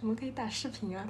[0.00, 1.04] 我们可以打视频啊。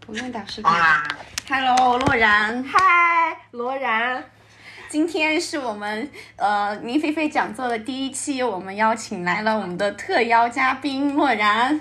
[0.00, 0.64] 不用打视频。
[0.64, 1.02] 哇
[1.48, 4.22] ，Hello，洛然，嗨，罗然，
[4.88, 11.80] 今天是我们呃林菲菲讲座的第一期，我们邀请来了我们的特邀嘉宾洛然，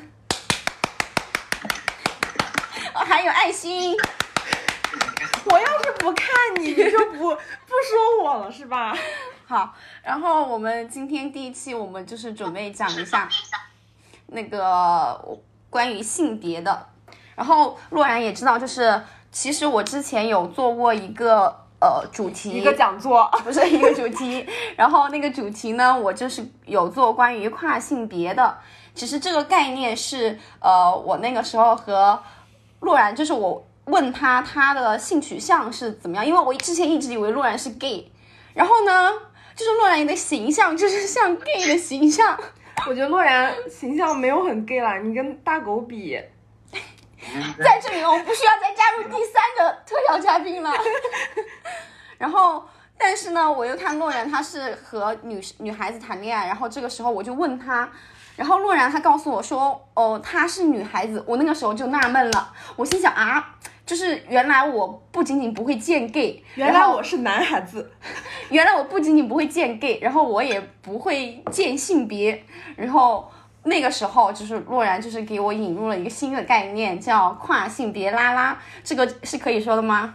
[2.95, 3.95] 哦，还有爱心。
[5.45, 8.97] 我要是不看你，你就不 不说我了是吧？
[9.45, 13.29] 好，然后我们今天第一期，我们就是准备讲一下
[14.27, 15.19] 那个
[15.73, 16.85] 关于性别的。
[17.35, 19.01] 然后洛然也知道，就是
[19.31, 21.47] 其实我之前有做过一个
[21.81, 28.55] 呃主题，一个讲座， 不是一个主题，然后那个主题呢，我就是有做关于跨性别的。
[28.93, 32.21] 其实这个概念是呃，我那个时候和
[32.81, 38.11] 洛然，就是我问他他的性取向是怎么样，因为我之前一直以为洛然是 gay，
[38.53, 39.09] 然后呢，
[39.55, 42.37] 就是洛然的形象就是像 gay 的形象，
[42.87, 46.19] 我觉得洛然形象没有很 gay 啦，你跟大狗比，
[47.59, 50.71] 在这里我们不需要再加入第三个特邀嘉宾了。
[52.17, 57.89] 然后，但是呢，我又看洛然他是和女女孩子谈恋爱，然后这个时候我就问他，
[58.35, 63.55] 然后洛然他告诉我说，哦，她是女孩子，我那个时候就纳闷了，我心想啊。
[63.85, 67.91] 就是原来我不仅仅不会见 gay，原来我是男孩子，
[68.49, 72.43] 原来我不仅仅不会见 gay，然后我也不会见性别，
[72.77, 73.29] 然后
[73.63, 80.13] 那个时候就是洛然就是给我引入了一个新的概念，叫跨性别拉拉，这个是可以说的吗，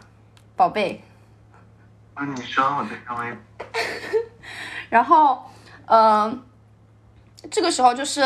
[0.56, 1.02] 宝贝？
[2.14, 3.36] 啊，你说我在稍微
[4.88, 5.44] 然后，
[5.86, 6.36] 呃，
[7.50, 8.20] 这个时候就是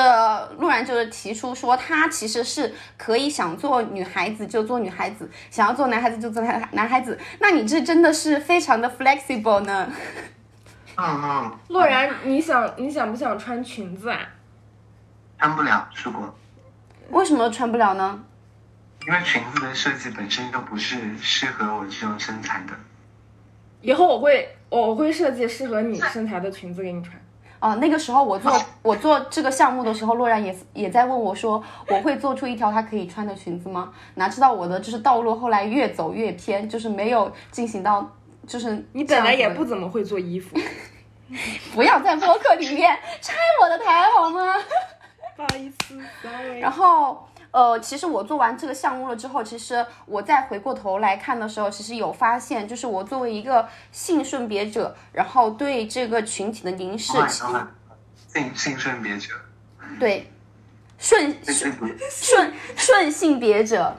[0.58, 7.18] 陆然就是提出说，他其实是可以想做女孩子就做女孩子，想要做男孩子就做男男孩子。
[7.38, 9.90] 那你这真的是非常的 flexible 呢。
[10.96, 14.18] 嗯嗯，洛然，你想你想不想穿裙子啊？
[15.38, 16.34] 穿不了，试过，
[17.10, 18.24] 为什么穿不了呢？
[19.06, 22.72] 因为裙子的设计本身就不是适合我这种身材的。
[23.80, 27.21] 以后我会我会设计适合你身材的裙子给你穿。
[27.62, 28.52] 哦，那个时候我做
[28.83, 33.92] 我做这个项目的时候，洛然也也在问我说，我会做出一条她可以穿的裙子吗？
[34.17, 38.05] 哪知道我的就是道路后来越走越偏，就是没有进行到
[38.48, 40.58] 就是你本来也不怎么会做衣服，
[41.72, 44.55] 不要在播客里面拆我的台好吗？
[45.36, 46.58] 不好意思，sorry。
[46.58, 57.13] 然后呃，其实我做完这个项目了之后，其实我再回过头来看的时候，其实有发现，就是我作为一个性顺别者，然后对这个群体的凝视，
[58.33, 59.35] 性性顺别者，
[60.01, 60.33] 对
[60.98, 61.73] 顺 顺
[62.11, 63.96] 顺顺性别者。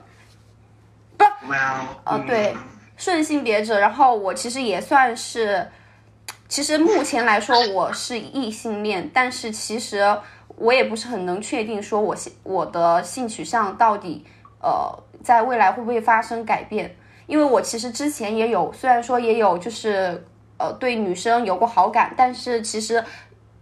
[1.47, 2.55] well，哦对
[2.97, 5.69] 顺性别者，然后我其实也算是，
[6.47, 10.17] 其实目前来说我是异性恋，但是其实
[10.55, 14.25] 我也不是很能确定说我性我的性取向到底
[14.61, 14.93] 呃
[15.23, 16.95] 在未来会不会发生改变，
[17.27, 20.25] 因为我其实之前也有，虽然说也有就是
[20.57, 23.03] 呃对女生有过好感，但是其实。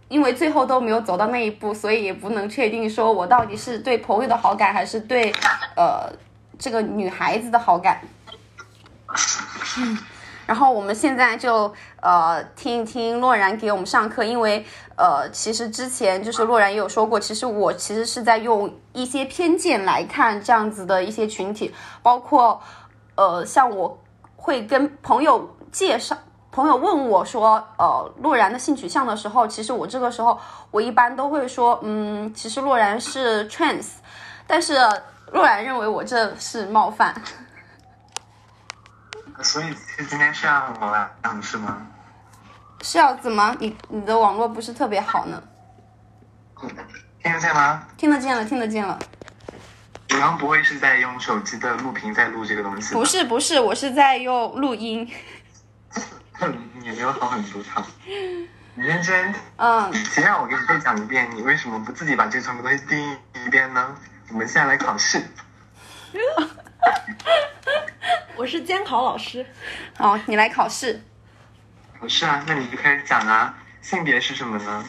[0.08, 5.32] 因为最后都没有走到那一步，所以也不能确定说我到底是对朋友的好感，还是对
[5.74, 6.12] 呃
[6.58, 7.98] 这个女孩子的好感。
[10.52, 14.62] 然后我们现在就呃听一听洛然给我们上课，因为
[14.96, 22.60] 呃其实之前就是洛然也有说过，其实我其实是在用一些偏见来看这样子的一些群体，包括
[23.14, 23.98] 呃像我
[24.36, 26.14] 会跟朋友介绍。
[26.50, 30.38] 朋友问我说，呃，洛然的性取向的时候，其实我这个时候
[30.70, 33.86] 我一般都会说，嗯，其实洛然是 trans，
[34.46, 34.74] 但是
[35.32, 37.14] 洛然认为我这是冒犯。
[39.42, 41.86] 所以是今天是要我来讲是吗？
[42.82, 43.54] 是要怎么？
[43.60, 45.42] 你你的网络不是特别好呢？
[47.22, 47.86] 听得见吗？
[47.96, 48.98] 听得见了，听得见了。
[50.08, 52.92] 你刚不会是在用手机的录屏在录这个东西？
[52.94, 55.08] 不是不是，我是在用录音。
[56.82, 57.84] 也没有好很多场。
[58.74, 63.16] 你认真，嗯，谁让我给你再讲一遍，你为什么不自己把这全部东西定义
[63.46, 63.94] 一遍呢？
[64.30, 65.22] 我们现在来考试。
[68.36, 69.46] 我是监考老师，
[69.96, 71.02] 好，你来考试。
[71.98, 73.58] 考试啊，那你就开始讲啊。
[73.80, 74.84] 性别是什么呢？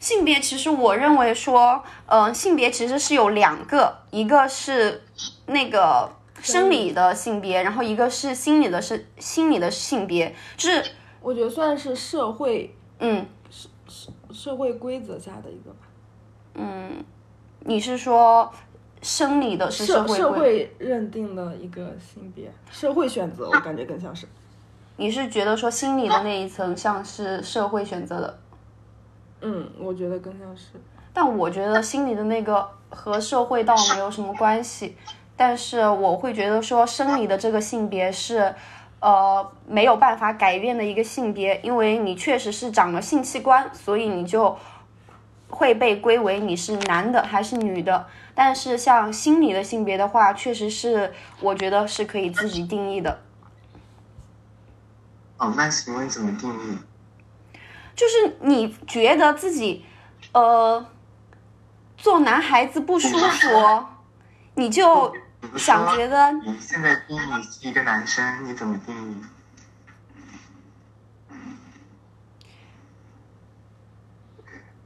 [0.00, 5.04] 性别其实我认为说，嗯、性别其实是有两个，一个是
[5.46, 13.68] 那个生理的性别，然后一个是心理的是心理的性别，就是我觉得算是社会嗯社
[14.32, 15.86] 社会规则下的一个吧。
[16.54, 17.04] 嗯，
[17.60, 18.52] 你是说
[19.02, 24.26] 生理的是社社会规会认定的一个性别，社会选择，我感觉更像是。
[24.96, 28.38] 你是觉得说心理的那一层像是社会选择的？
[29.40, 30.72] 嗯，我觉得更像是。
[31.14, 34.96] 但我觉得心理的那个和社会倒没有什么关系，
[35.34, 38.54] 但是我会觉得说生理的这个性别是，
[39.00, 44.54] 呃，没有办法改变的一个性别，因为你确实是长了性器官，所以你就
[45.48, 48.06] 会被归为你是男的还是女的。
[48.34, 53.22] 但是像心理的性别的话，确实是我觉得是可以自己定义的。
[55.38, 56.78] 哦，那请问怎么定义？
[57.94, 59.84] 就是你觉得自己，
[60.32, 60.86] 呃，
[61.96, 63.84] 做男孩子不舒服，
[64.54, 65.14] 你就
[65.56, 69.22] 想觉得你现在定义是一个男生，你怎么定义？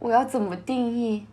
[0.00, 1.26] 我要怎么定义？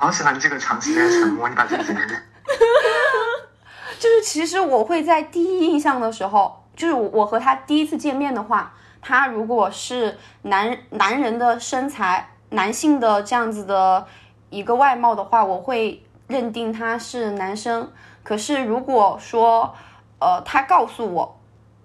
[0.00, 2.04] 好喜欢这个长时间的沉默，你把这个剪掉。
[4.00, 14.06] 就是其实我会在第一印象的时候，就是我和他第一次见面的话，他如果是男男人的身材、男性的这样子的
[14.48, 17.92] 一个外貌的话，我会认定他是男生。
[18.22, 19.74] 可是如果说，
[20.18, 21.38] 呃，他告诉我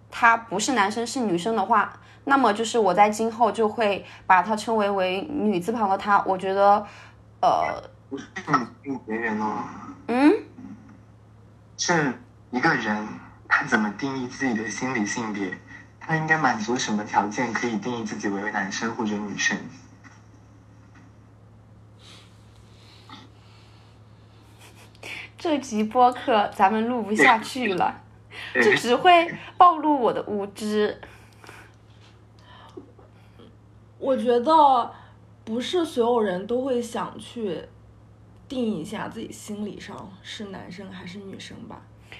[0.09, 1.91] 他不是男生是女生的话，
[2.23, 6.23] 那么就是我在今后就会把他称为为女字旁的他。
[6.25, 6.85] 我觉得，
[7.41, 7.83] 呃，
[8.15, 9.63] 不是你定别人哦，
[10.07, 10.33] 嗯。
[11.77, 12.13] 是
[12.51, 13.07] 一个人
[13.47, 15.57] 他怎么定义自己的心理性别？
[15.99, 19.57] 他应该满足什么条件可以定义自己为男生或者女生？
[25.37, 28.01] 这集播客咱们录不下去了，
[28.53, 30.99] 对这只会暴露我的无知。
[33.99, 34.93] 我觉得
[35.43, 37.67] 不是所有人都会想去
[38.55, 41.75] 定义一下自己心理上是男生还是女生吧。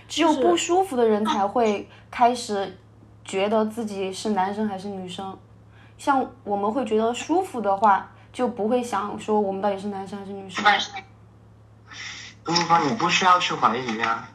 [0.06, 2.78] 只有不舒服的人才会开始
[3.24, 5.38] 觉得自己是男生还是女生。
[5.98, 10.62] 像我们会觉得舒服的话，就不会想说我们到底是男生还是女生。
[12.44, 14.28] 东方，你不需要去怀疑啊、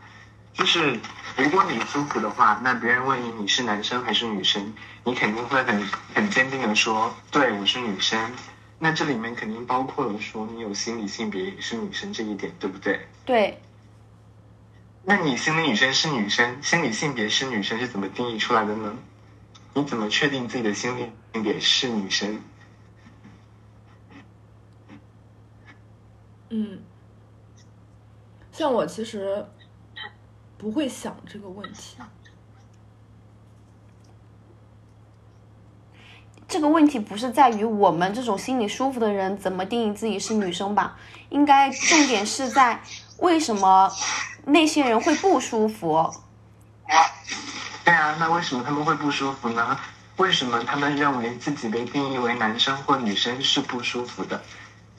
[0.55, 0.99] 就是
[1.37, 4.73] 如果你舒服的话，那别人问你你是男生还是女生，
[5.05, 8.19] 你肯定会很很坚定的说，对我是女生。
[8.83, 13.07] 那这里面肯定包括了说你有心理性别也是女生这一点，对不对？
[13.27, 13.61] 对，
[15.05, 18.97] 那你心理女生是女生，心理性别是女生是怎么定义出来的呢？
[19.75, 22.41] 你怎么确定自己的心理性别是女生？
[26.49, 26.83] 嗯，
[28.51, 29.45] 像我其实
[30.57, 31.99] 不会想这个问题。
[36.51, 40.97] 这个问题不是在于我们这种心里舒服的人怎么定义自己是女生吧？
[41.29, 42.83] 应该重点是在
[43.19, 43.89] 为什么
[44.47, 46.13] 那些人会不舒服。
[47.85, 49.79] 对啊，那为什么他们会不舒服呢？
[50.17, 54.43] 为什么他们认为自己被定义为男生或女生是不舒服的？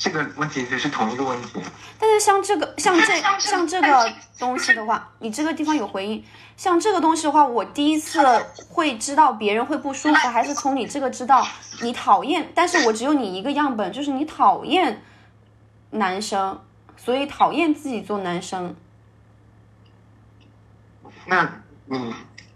[0.01, 1.61] 这个问题其实是同一个问题。
[1.99, 6.23] 但是像这个像这像这个东西的话，你这个地方有回应。
[6.57, 8.19] 像这个东西的话，我第一次
[8.67, 11.47] 会知道别人会不舒服，还是从你这个知道
[11.83, 12.51] 你讨厌。
[12.55, 15.03] 但是我只有你一个样本，就是你讨厌
[15.91, 16.59] 男生，
[16.97, 18.75] 所以讨厌自己做男生。
[21.27, 22.11] 那你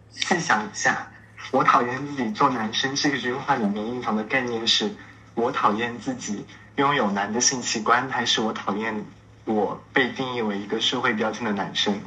[0.09, 1.11] 细想一下，
[1.51, 4.95] 我讨厌自己做男生这个句话里面蕴藏的概念是，
[5.35, 6.43] 我讨厌自己
[6.75, 9.05] 拥有男的性器官，还是我讨厌
[9.45, 12.01] 我被定义为一个社会标签的男生？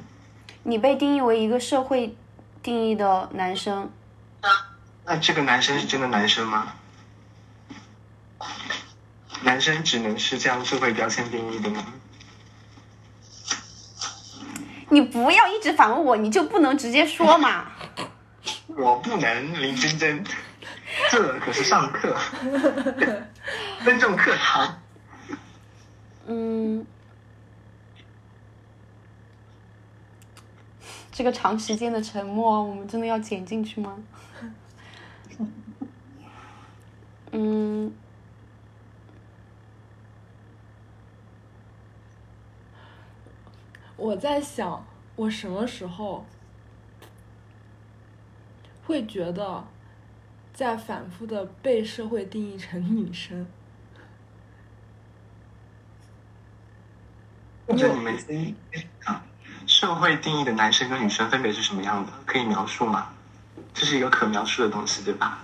[0.62, 2.14] 你被定义为一个社会
[2.62, 3.90] 定义的男生，
[5.06, 6.74] 那这个男生是真的男生吗？
[9.42, 11.84] 男生只能是这样社会标签定义的吗？
[14.90, 17.66] 你不要一直反问我，你就不能直接说嘛？
[18.76, 20.24] 我不能，林真真，
[21.10, 22.16] 这可是上课，
[23.84, 24.80] 尊重课堂。
[26.26, 26.84] 嗯，
[31.10, 33.98] 这个长时间的沉默，我们真的要剪进去吗？
[37.32, 37.92] 嗯，
[43.96, 44.86] 我在想，
[45.16, 46.26] 我什么时候
[48.86, 49.64] 会觉得
[50.58, 53.46] 在反复的被社会定义成女生？
[57.64, 58.52] 或者你们先
[59.04, 59.22] 啊，
[59.68, 62.12] 社会定义的男生跟女生分别是什么样的？
[62.26, 63.06] 可以描述吗？
[63.72, 65.38] 这是一个可描述的东西，对吧？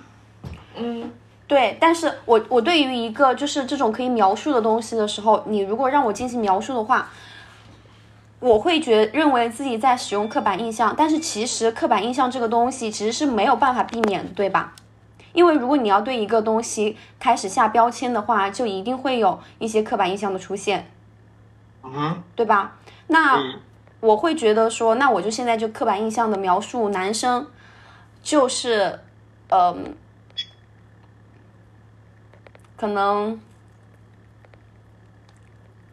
[0.75, 1.09] 嗯，
[1.47, 7.09] 对，但是我我对于一个就是这种可以描述的东西的时候，你如果让我进行描述的话，
[8.41, 14.75] 我会觉认为自己在使用刻板印象，但是其实刻板印象这个东西其实是没有办法避免的，对吧？
[15.35, 20.91] 因为如果你要对一个东西开始下标签的话，就一定会有一些刻板印象的出现，
[22.35, 22.79] 对吧？
[23.09, 23.61] 那嗯
[24.01, 27.47] 我会觉得说，那我就现在就刻板印象的描述男生，
[28.23, 29.01] 就是，
[29.49, 29.97] 嗯、
[32.77, 33.41] 可能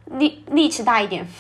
[0.06, 1.26] 力力气大一点。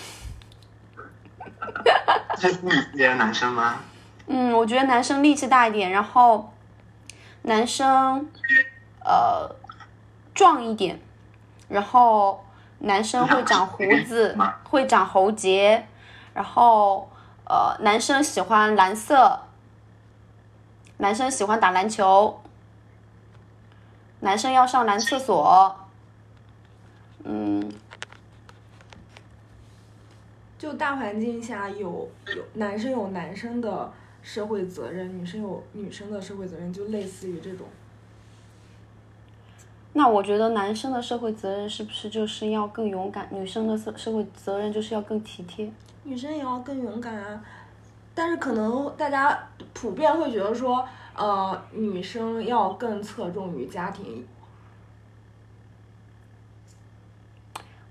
[2.39, 3.79] 这是你别的男生吗？
[4.27, 6.50] 嗯，我觉得男生力气大一点，然后
[7.43, 8.29] 男生
[9.03, 9.55] 呃
[10.33, 10.99] 壮一点，
[11.67, 12.45] 然后
[12.79, 15.87] 男生会长胡子，会长喉结，
[16.33, 17.09] 然后
[17.45, 19.41] 呃男生喜欢蓝色，
[20.97, 22.41] 男生喜欢打篮球，
[24.19, 25.75] 男生要上男厕所，
[27.23, 27.71] 嗯，
[30.59, 37.67] 就大环境下有有男生有男生的社会责任，女生有女生的社会责任，就类似于这种。
[39.93, 45.71] 那我觉得男生的社会责任是不是就是要更勇敢，女生的社社会责任就是要更体贴？
[46.03, 47.43] 女生也要更勇敢啊，
[48.15, 49.37] 但是可能大家
[49.73, 54.25] 普遍会觉得说，呃，女生要更侧重于家庭。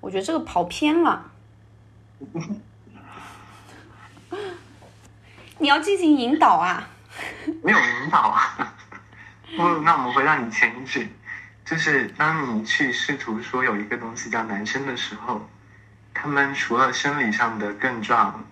[0.01, 1.31] 我觉得这个跑偏了。
[5.61, 6.89] 你要进行引导啊！
[7.63, 8.75] 没有引导啊。
[9.57, 11.09] 不，那我们回到你前一句，
[11.67, 15.47] 就是当你去试图说有一个东西叫男生的时候，
[16.15, 18.43] 他们除了生理上的更壮，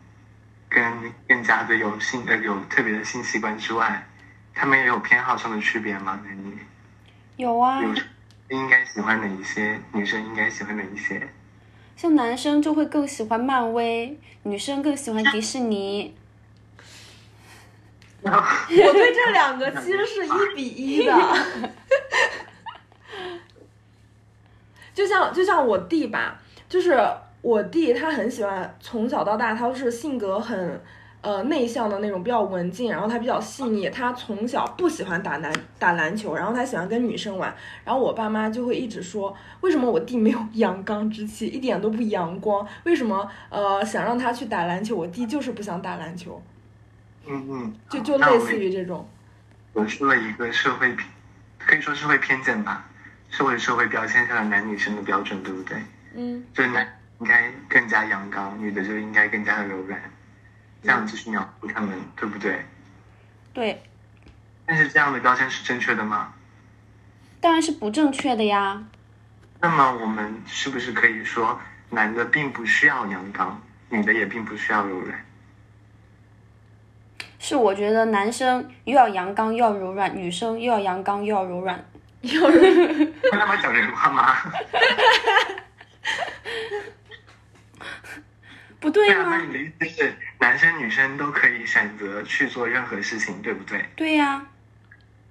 [0.68, 4.06] 跟更加的有性呃有特别的性器官之外，
[4.54, 6.20] 他们也有偏好上的区别吗？
[6.22, 6.58] 男女？
[7.36, 7.94] 有啊有，
[8.50, 11.26] 应该喜欢哪一些，女生应该喜欢哪一些？
[11.96, 16.14] 像男生就会更喜欢漫威，女生更喜欢迪士尼。
[18.22, 21.14] 我对这两个其实是一比一的，
[24.92, 26.98] 就像就像我弟吧，就是
[27.40, 30.80] 我弟他很喜欢，从小到大他都是性格很
[31.20, 46.42] 呃内向的那种，比较文静，然后他比较细腻，他从小不喜欢打篮打篮球，然后他喜欢跟女生玩，然后我爸妈就会一直说，为什么我弟没有阳刚之气，一点都不阳光，为什么呃想让他去打篮球，我弟就是不想打篮球，
[47.28, 49.06] 嗯嗯，就就类似于这种。
[49.74, 51.08] 我说了一个社会偏，
[51.58, 52.84] 可以说社会偏见吧，
[53.30, 55.76] 社会社会标签下的男女生的标准，对不对？
[56.14, 56.88] 嗯，就是男
[57.20, 60.00] 应该更加阳刚，女的就应该更加的柔软，
[60.82, 62.64] 这样子去描述他们，对不对？
[63.52, 63.82] 对，
[64.64, 66.32] 但是这样的标签是正确的吗？
[67.40, 68.82] 当然是不正确的呀。
[69.60, 75.24] 那么我们是不是可以说，男的并不需要阳刚，女的也并不需要柔软？
[77.48, 81.82] 是我觉得男生又要阳刚又要柔软，女生又要阳刚又要柔软。
[82.20, 84.36] 会那么讲人话吗？
[88.78, 89.40] 不对对啊，那吗？
[89.46, 93.82] 你的意思是男生女生都可以选择去做任何事情，对不对？
[93.96, 94.44] 对呀、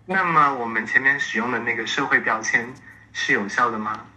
[0.08, 2.74] 那么我们前面使用的那个社会标签
[3.14, 4.08] 是有效的吗？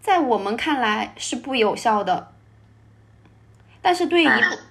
[0.00, 2.32] 在我们看来是不有效的，
[3.86, 4.28] 但是对一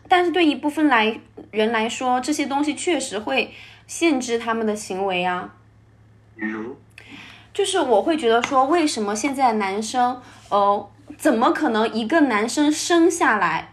[0.09, 1.17] 但是对一部分来
[1.51, 3.53] 人来说，这些东西确实会
[3.87, 5.53] 限制他们的行为啊。
[6.35, 6.75] 比如，
[7.53, 13.69] 就是我会觉得说，为什么现在男生，呃，怎么可能一个男生生下来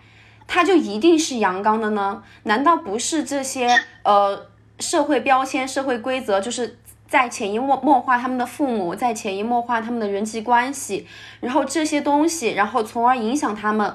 [0.46, 2.22] 他就一定是阳刚的呢？
[2.44, 3.68] 难道不是这些
[4.04, 4.46] 呃
[4.78, 11.08] 社会标签、社会规则，就是在潜移默默化他们的父母，在潜移默化他们的人际关系，
[11.40, 13.92] 然后这些东西，然后从而影响他们，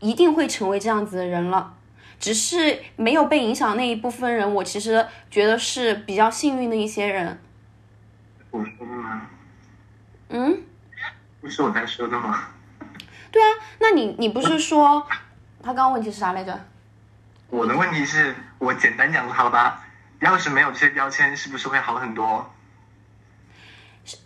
[0.00, 1.74] 一定会成为这样子的人了。
[2.18, 7.40] 只是没有被影响那一部分人，我其实觉得是比较幸运的一些人。
[8.50, 9.22] 我说的吗？
[10.28, 10.62] 嗯。
[11.40, 12.48] 不是我在说的吗？
[13.32, 13.46] 对啊，
[13.78, 15.06] 那你你不是说
[15.62, 16.60] 他刚刚问题是啥来着？
[17.48, 19.82] 我的问题是我简单讲好吧，
[20.20, 22.52] 要是没有这些标签，是不是会好很多？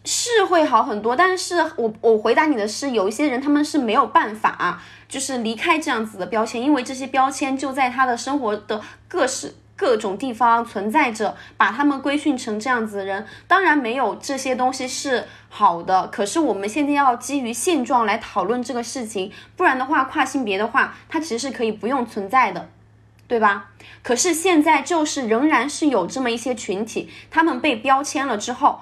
[0.05, 13.27] 是会好很多，但是我我回答你的是，有一些人他们是没有办法，就是离开这样子的标签，因为这些标签就在他的生活的各式各种地方存在着，把他们规训成这样子的人。
[13.47, 22.69] 当然没有这些东西是好的，可是我们现在要基于现状来讨论这个事情，不然的话，跨性别的话，它其实是可以不用存在的。
[23.27, 23.71] 对吧？
[24.03, 28.81] 可是现在就是仍然是有这么一些群体，他们被标签了之后，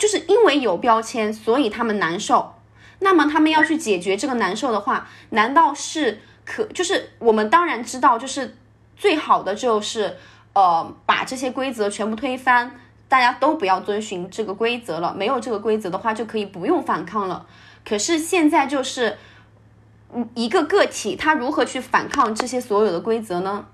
[0.00, 2.54] 就是因为有标签，所以他们难受。
[3.00, 6.64] 那么他们要去解决这个难受的话，难道是可？
[6.64, 8.56] 就是我们当然知道，就是
[8.96, 10.16] 最好的就是
[10.54, 17.46] 呃把这些规则全部推翻，大家都不要遵循这个规则了，没有这个规则的话就可以不用反抗了。
[17.86, 19.18] 可是现在就是，
[20.14, 23.66] 嗯，一个个体他如何去反抗这些所有的规则呢？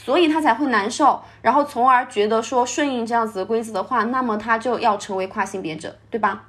[0.00, 6.44] 所以他才会难受，然后从而觉得说顺应这样子的规则的话，那么他就要成为跨性别者，对吧？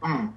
[0.00, 0.32] 嗯，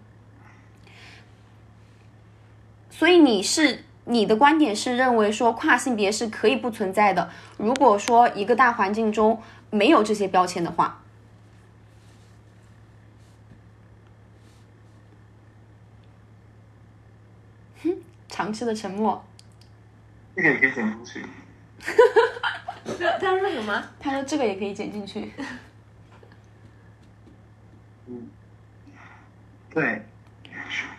[2.89, 7.29] 所以你是你的观点是认为说跨性别是可以不存在的。
[7.57, 9.39] 如果说一个大环境中
[9.69, 11.03] 没有这些标签的话，
[17.83, 17.95] 哼，
[18.27, 19.23] 长期的沉默。
[20.35, 21.25] 这个也可以剪进去。
[23.19, 23.83] 他说什么？
[23.99, 25.31] 他说这个也可以剪进去。
[29.69, 30.05] 对，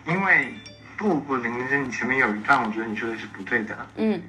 [0.05, 0.53] 因为
[0.97, 3.75] 不不，林真，你前面有一段，我觉得你说的是不对的。
[3.95, 4.21] 嗯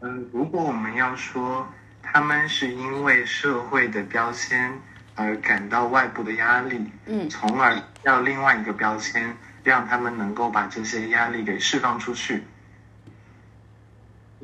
[0.00, 1.66] 嗯，如果我们要说
[2.02, 4.72] 他们是因为社会的标签
[5.14, 12.42] 而感到外部的压力，嗯从而要另外一个标签让他们能够把这些压力给释放出去。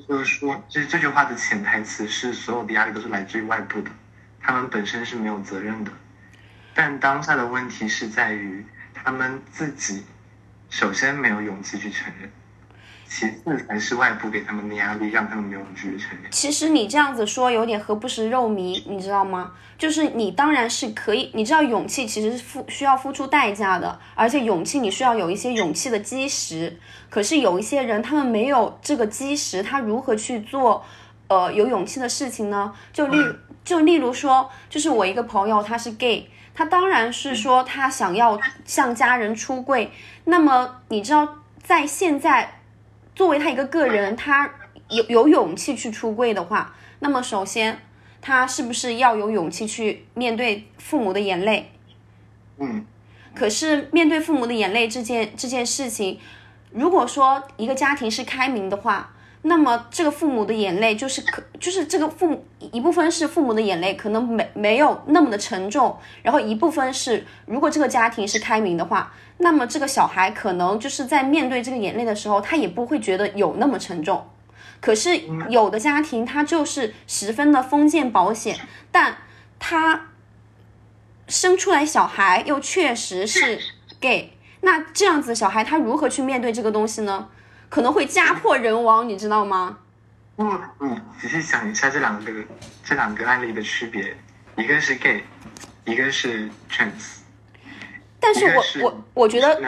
[0.08, 3.90] 就是说，这这句话的潜台词是所有的压力都是来自于外部的，
[4.40, 5.92] 他们本身是没有责任的。
[6.74, 10.06] 但当下的问题是在于他们自己
[10.70, 12.30] 首先没有勇气去承认，
[13.08, 16.30] 其次才是外部给他们的压力让他们没有勇气去承认。
[16.30, 19.52] 其实你这样子说有点何不食肉糜，你知道吗？
[19.78, 26.78] 就是你当然是可以，你知道勇气其实是付需要付出代价的，而且勇气你需要有一些勇气的基石。
[27.08, 30.84] 可是有一些人他们没有这个基石，他如何去做
[31.28, 32.72] 呃有勇气的事情呢？
[32.92, 33.16] 就例
[33.64, 39.92] 就例如说，就是我一个朋友他是 gay，他当然是说他想要向家人出柜。
[40.24, 42.57] 那么你知道在现在
[43.18, 44.48] 作为他一个个人，他
[44.90, 47.80] 有有勇气去出柜的话，那么首先
[48.20, 51.72] 他是不是要有勇气去面对父母的眼泪？
[52.58, 52.86] 嗯，
[53.34, 56.20] 可是面对父母的眼泪这件这件事情，
[56.70, 74.28] 如果说一个家庭是开明的话，那么这个父母的眼泪就是可就是这个父母一部分是父母的眼泪，可能没没有那么的沉重，然后一部分是如果这个家庭是开明的话，那么这个小孩可能就是在面对这个眼泪的时候，他也不会觉得有那么沉重。
[74.80, 75.16] 可是
[75.48, 78.56] 有的家庭他就是十分的封建保险，
[78.90, 79.18] 但
[79.58, 80.08] 他
[81.26, 83.58] 生出来小孩又确实是
[84.00, 87.28] gay，那这样子小孩他如何去面对这个东西呢？
[87.68, 89.78] 可能会家破人亡，你知道吗？
[90.36, 90.44] 不，
[90.86, 92.32] 你仔细想一下这两个
[92.84, 94.16] 这两个案例的区别，
[94.56, 95.24] 一个是 gay，
[95.84, 97.18] 一个是 trans。
[98.20, 99.60] 但是我是我我觉得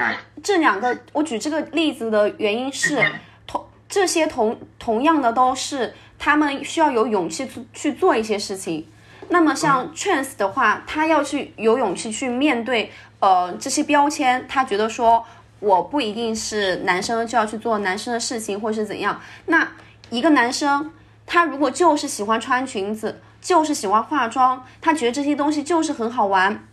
[0.43, 3.05] 这两个，我举这个例子的原因是，
[3.47, 8.89] 同这些同同样的都是他们需要有勇气去去做一些事情。
[9.29, 15.25] 那么像 trans 的话，他要去有勇气去面对呃这些标签，他觉得说
[15.61, 19.21] 我不一定是男生就要去做男生的事情，或是怎样。
[19.47, 19.69] 那
[20.11, 20.91] 一个男生，
[21.27, 26.67] 他如果就是喜欢穿裙子，就是喜欢化妆，他觉得这些东西就是很好玩，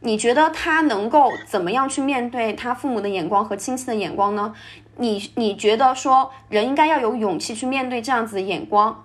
[0.00, 4.54] 你觉得他能够怎么样去面对他父母的眼光和亲戚的眼光呢？
[4.96, 9.04] 你你觉得说人应该要有勇气去面对这样子的眼光？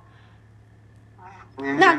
[1.57, 1.97] 那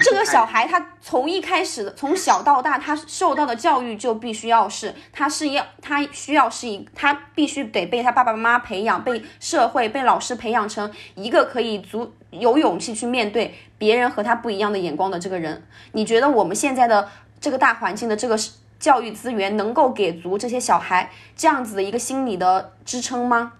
[0.00, 15.62] 这个小孩他从一开始的从小到大，他受到的教育就必须要是，他是要他需要是一，他必须得被他爸爸妈妈培养，被社会被老师培养成一个可以足有勇气去面对别人和他不一样的眼光的这个人。
[15.92, 17.08] 你觉得我们现在的
[17.40, 18.36] 这个大环境的这个
[18.80, 23.52] 教育资源能够给足这些小孩这样子的一个心理的支撑吗？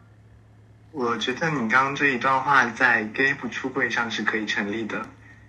[0.93, 5.01] 我觉得你刚刚这一段话在 gay 不出柜上是可以成立的，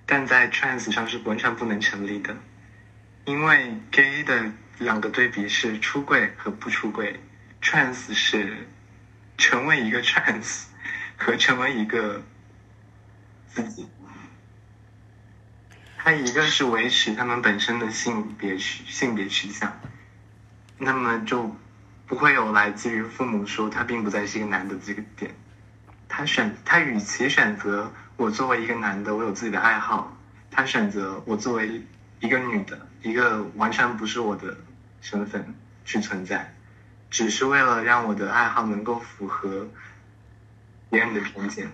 [0.07, 2.35] 但在 trans 上是完全不能成立的，
[3.25, 7.19] 因为 gay 的两个对比是出柜和不出柜
[7.61, 8.67] ，trans 是
[9.37, 10.63] 成为一个 trans
[11.17, 12.23] 和成为一个
[13.47, 13.87] 自己。
[15.97, 19.77] 它一个是维持他们本身的性别取性别取向，
[20.77, 21.53] 那么就
[22.05, 25.35] 不会有来自于父母说他并不再是一个男的这个点。
[26.07, 30.11] 他选他与其选择我作为一个男的，我有自己的爱好，
[30.49, 31.81] 他选择我作为
[32.19, 34.57] 一个女的，一个完全不是我的
[35.01, 35.53] 身份
[35.85, 36.53] 去存在，
[37.11, 39.67] 只是为了让我的爱好能够符合
[40.89, 41.69] 别人的偏见。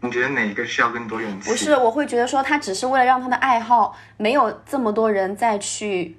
[0.00, 1.50] 你觉得哪一个需要更多勇气？
[1.50, 6.16] 不是，我会觉得说他只是为了让他的爱好没有这么多人再去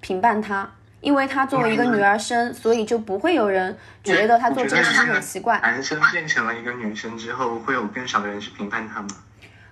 [0.00, 0.68] 评判他，
[1.00, 5.60] 因为他作为一个女儿身，所以就不会有人觉得他做这件事情很奇怪。
[5.60, 9.08] 男生变成了一个女生之后，会有更少的人去评判他吗？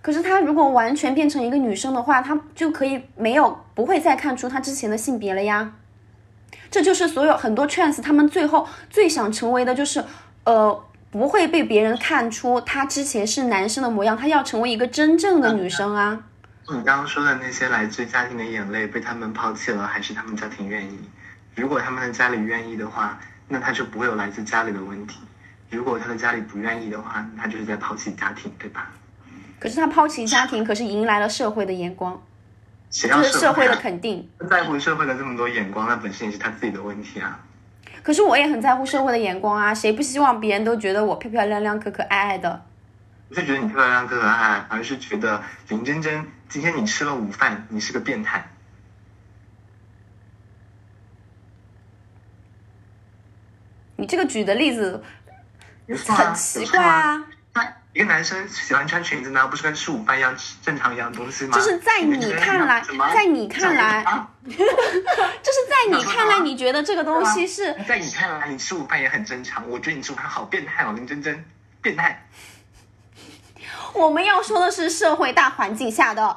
[0.00, 5.72] 可是他如果完全变成一个女生的话，他就可以没有不会再看出他之前的性别了呀。
[6.70, 10.04] 这就是所有很多 trans 他们最后最想成为的，就是
[10.44, 16.25] 呃不会被别人看出他之前是男生的模样，他要成为一个真正的女生啊。
[16.68, 20.98] 你刚刚说的那些来自家庭的眼泪被他们抛弃了，还是他们家庭愿意？
[21.54, 25.20] 如果他们的家里愿意的话，那他就不会有来自家里的问题；
[25.70, 28.90] 如果他的家里不愿意的话，他就是在抛弃家庭，对吧？
[29.60, 32.20] 可是他抛弃家庭，可是迎来了社会的眼光，
[32.90, 34.28] 谁要就是社会的啊肯定。
[34.36, 37.38] 不在乎社会的这么多眼光，那本身也是他自己的问题啊。
[38.02, 42.64] 可是我也很在乎社会的眼光啊，谁不希望别人都觉得我漂漂亮亮、可可爱爱的？
[43.28, 48.48] 不是觉得你漂亮可可爱爱，而是觉得林真真今天你吃了午饭，你是个变态。
[53.96, 55.02] 你这个举的例子
[56.06, 57.24] 很奇怪啊。
[57.92, 61.56] 一个男生喜欢穿裙子呢，不是跟吃午饭一样吃正常一样东西吗？
[61.56, 69.66] 就是在你看来在你看来啊就是在你看来，你觉得这个东西是 在你看来，你吃午饭也很正常。
[69.70, 71.42] 我觉得你吃午饭好变态哦，林真真，
[71.80, 72.22] 变态。
[73.96, 76.36] 我们要说的是社会大环境下的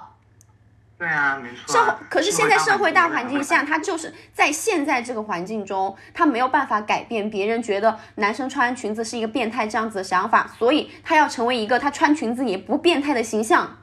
[0.97, 13.77] 对啊，没错社会啊。，可是现在社会大环境下，他就是在现在这个环境中，他没有办法改变别人觉得男生穿裙子是一个变态这样子的想法，所以他要成为一个他穿裙子也不变态的形象。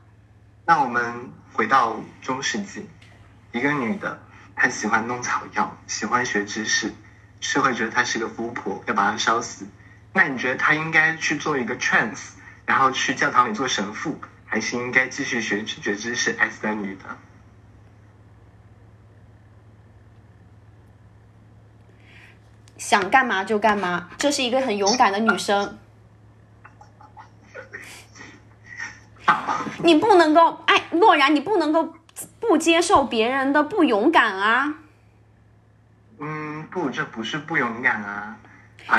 [0.66, 2.86] 那我们回到中世纪，
[3.52, 4.18] 一个女的，
[4.54, 6.92] 她喜欢弄草药，喜欢学知识，
[7.40, 9.66] 社会觉得她是个巫婆，要把她烧死。
[10.12, 12.32] 那你觉得她应该去做一个 trans，
[12.66, 17.04] 然后去教堂里做神父，还是应该继续学学知识，爱死个女的？
[22.76, 25.78] 想干嘛就干嘛，这是一个很勇敢的女生。
[29.82, 31.94] 你不能够，哎，洛然，你不能够
[32.40, 34.74] 不接受别人的不勇敢啊！
[36.18, 38.36] 嗯，不，这不是不勇敢啊，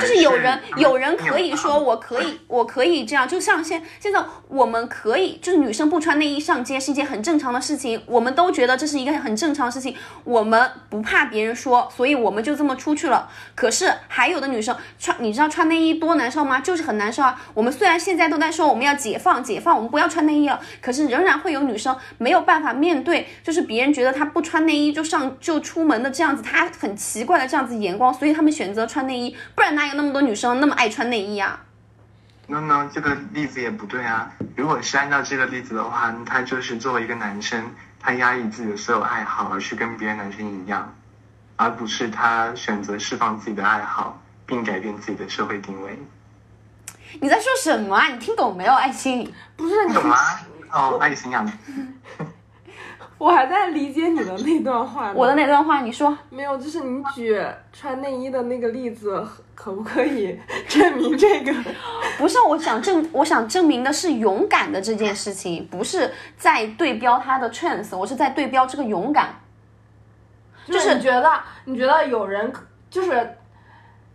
[0.00, 13.28] 就是有人，有人可以说我可以，我可以这样，就像现现在我们可以，就是女生不穿内衣上街是一件很正常的事情，我们都觉得这是一个很正常的事情，我们不怕别人说，所以我们就这么出去了。
[13.54, 16.60] 可是还有的女生穿，你知道穿内衣多难受吗？
[16.60, 17.40] 就是很难受啊。
[17.54, 31.56] 我们虽然现在都在说我们要解放，解放，我们不要穿内衣了，可是仍然会有女生没有办法面对，就是别人觉得她不穿内衣就上就出门的这样子，她很奇怪的这样子眼光，所以她们选择穿内衣，不然哪有那么多女生那么爱穿内衣啊
[32.48, 34.28] ？no no，这个例子也不对啊。
[34.56, 37.64] 如果是按照这个例子的话，他就是作为一个男生，
[38.00, 40.92] 他压抑自己的所有爱好，而去跟别的男生一样，
[41.54, 45.96] 而不是他选择释放自己的爱好，并改变自己的社会定位。
[47.20, 48.08] 你在说什么啊？
[48.08, 49.32] 你听懂没有，爱心？
[49.56, 50.16] 不是你懂吗？
[50.72, 51.46] 哦，爱心啊，
[53.20, 55.12] 我还在理解你的那段话。
[55.12, 57.36] 我的那段话你说，没有，就是你举
[57.72, 59.26] 穿内衣的那个例子，
[59.56, 61.52] 可不可以 证明这个？
[62.16, 69.30] 不是我想证，我想证明的是勇敢的这件事情，不是在对标他的 trans，我是在对标这个勇敢。
[70.66, 71.30] 就是你觉得，
[71.64, 72.52] 你觉得有人
[72.90, 73.36] 就是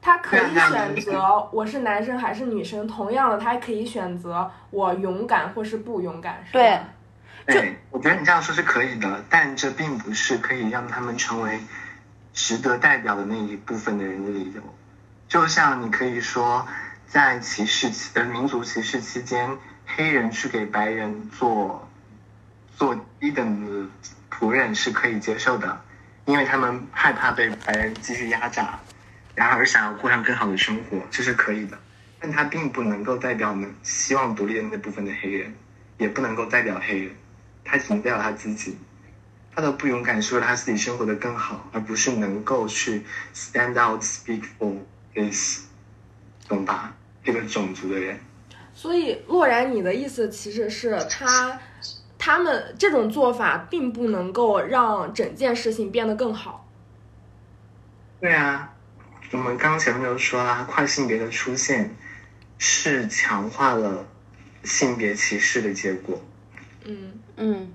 [0.01, 6.59] 他可以选择我是男生还是女生，同样的，他还可以选择我勇敢或是不勇敢，是吧？
[6.59, 6.79] 对
[7.45, 11.60] 对，我觉得你这样说是可以的，但这并不是可以让他们成为
[12.34, 14.62] 值得代表的那一部分的人的理由。
[15.27, 16.65] 就像你可以说，
[17.08, 19.49] 在歧视期呃民族歧视期间，
[19.86, 21.89] 黑人去给白人做
[22.77, 23.89] 做低等的
[24.32, 25.82] 仆人是可以接受的，
[26.25, 28.79] 因为他们害怕被白人继续压榨，
[29.36, 31.77] 然而想要过上更好的生活，这是可以的。
[32.19, 35.53] 但它并不能够代表我们希望独立的那部分的黑人，
[35.97, 37.13] 也不能够代表黑人。
[37.63, 38.78] 他只能代表他自己。
[39.56, 43.04] 他的不勇敢是为了他自己生活的更好，而不是能够去
[43.36, 44.78] stand out speak for
[45.13, 45.65] this，
[46.47, 46.95] 懂吧？
[47.23, 48.19] 这个种族的人。
[48.73, 51.60] 所以洛然，你的意思其实是他
[52.17, 56.67] 他们这种做法并不能够让整件事情变得更好。
[58.19, 58.73] 对啊，
[59.32, 61.95] 我们刚前面就说啦，跨性别的出现
[62.58, 64.08] 是强化了
[64.63, 66.19] 性别歧视的结果。
[66.86, 67.72] 嗯，嗯，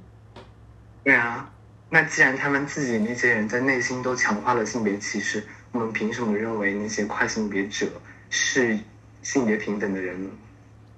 [1.05, 1.51] 对啊，
[1.90, 7.87] 那既然他们自己那些人在内心都强化了性别歧视，我们凭什么认为那些跨性别者
[8.31, 8.79] 是
[9.23, 10.31] 性别平等的人呢？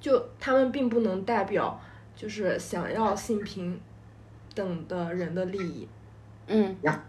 [0.00, 1.80] 就他们并不能代表
[2.16, 3.80] 就是想要性平
[4.54, 5.88] 等的人的利益。
[6.46, 7.02] 嗯呀，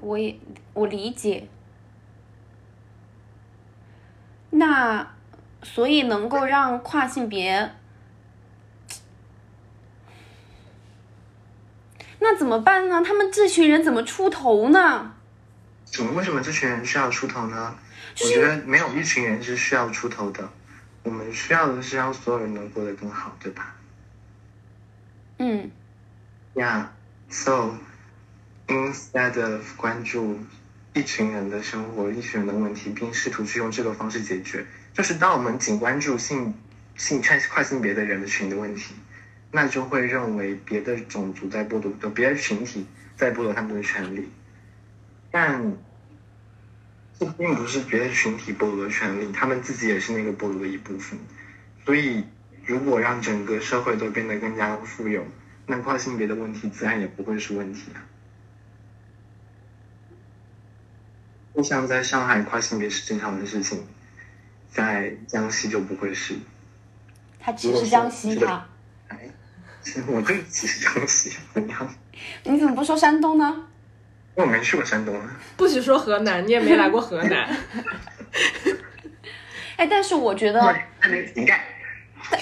[0.00, 0.38] 我也
[0.72, 1.48] 我理解。
[4.50, 5.14] 那
[5.62, 7.70] 所以能够让跨性别
[12.20, 13.02] 那怎么办呢？
[13.02, 15.14] 他们这群人怎么出头呢？
[15.84, 16.12] 怎么？
[16.12, 17.76] 为什么这群人需要出头呢？
[18.20, 20.50] 我觉得没有一群人是需要出头的，
[21.04, 23.76] 我们需要的是让所有人能过得更好，对吧
[25.38, 25.70] 嗯
[26.54, 26.86] ？Yeah,
[27.30, 27.76] so
[28.66, 30.40] instead of 关注
[30.94, 36.52] 一群人的生活、一群人的问题，并试图去用这个方式解决，就是当我们仅关注性
[36.96, 38.94] 性跨跨性别的人的群的问题，
[39.50, 44.28] 那就会认为别的种族在剥夺，有别的群体在剥夺他们的权利，
[45.30, 45.72] 但
[47.18, 51.18] 这并不是别的群体剥夺权利，他们自己也是那个剥夺的一部分。
[51.84, 52.24] 所以，
[52.64, 55.26] 如果让整个社会都变得更加富有，
[55.66, 58.04] 那跨性别的问题自然也不会是问题啊。
[61.54, 63.84] 就像在上海，跨性别是正常的事情，
[64.70, 66.36] 在江西就不会是。
[67.40, 68.36] 他只是江西
[70.08, 71.88] 我就只是江西，怎样？
[72.44, 73.64] 你怎么不说山东呢？
[74.34, 75.30] 我没去过山东啊。
[75.56, 77.48] 不许说河南，你也没来过河南。
[79.76, 81.32] 哎，但是我觉得，还没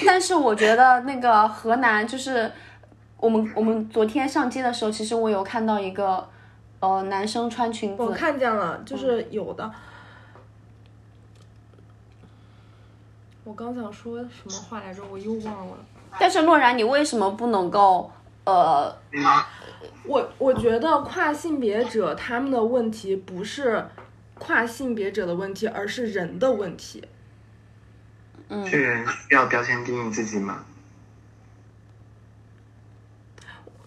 [0.07, 2.51] 但是我觉得那个河南就是
[3.19, 6.29] 我们我们昨天上街的时候，其实我有看到一个
[6.81, 9.71] 呃男生穿裙子我，看见了，就是有的。
[13.45, 15.77] 我刚想说什么话来着，我又忘了。
[16.18, 18.11] 但是洛然，你为什么不能够
[18.44, 18.94] 呃
[20.05, 23.87] 我我觉得跨性别者他们的问题不是
[24.38, 27.02] 跨性别者的问题，而是人的问题。
[28.48, 30.64] 嗯是人需要标签定义自己吗？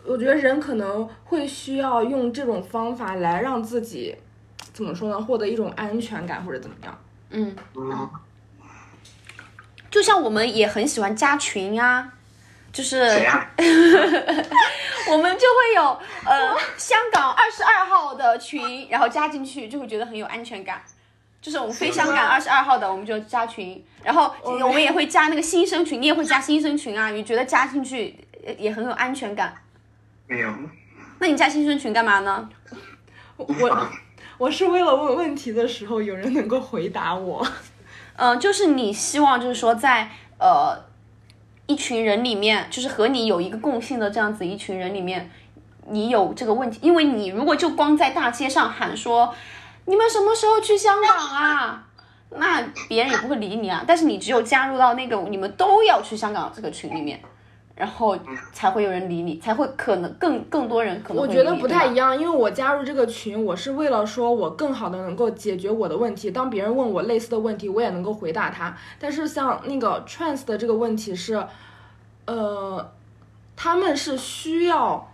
[0.05, 4.17] 我觉得人可能会需要用这种方法来让自己
[4.73, 6.99] 怎么说呢，获得一种安全感或者怎么样。
[7.29, 8.09] 嗯，嗯，
[9.91, 12.13] 就像我们也很喜欢加群啊，
[12.71, 13.49] 就是谁啊？
[15.09, 20.81] 我们就会有呃香港二十二号的群，然后加进去就会觉得很有安全感。
[21.41, 27.09] 就是我们非香港二十二号的，我们就加群，然后我们也会加那个新生群，你也会加新生群啊？
[27.09, 28.13] 你觉得加进去
[28.45, 29.55] 呃也很有安全感？
[30.27, 30.53] 没有。
[31.19, 32.49] 那你加新生群干嘛呢？
[33.37, 33.87] 我
[34.37, 37.47] 我是为了问问题的时候有人能够回答我。
[38.17, 40.77] 嗯、就是你希望就是说在呃
[41.69, 45.29] 一群人里面，就是和你有一个共性的这样子一群人里面，
[45.87, 49.31] 你有这个问题，因为你如果就光在大街上喊说
[49.85, 51.85] 你们什么时候去香港啊？
[52.35, 53.83] 那别人也不会理你啊。
[53.85, 57.21] 但是你只有加入到那个你们都要去香港这个群里面，
[57.79, 58.19] 然后
[58.51, 62.11] 才会有人理你，才会可能更更多人可能我觉得不太一样。
[62.11, 66.29] 样，因为我加入这个群，我是为了说我更好的能够解决我的问题。
[66.29, 68.75] 当别人问我类似的问题，我也能够回答他。
[68.99, 71.41] 但是像那个 trans 的这个问题是，
[72.25, 72.91] 呃，
[73.55, 75.09] 他们是需要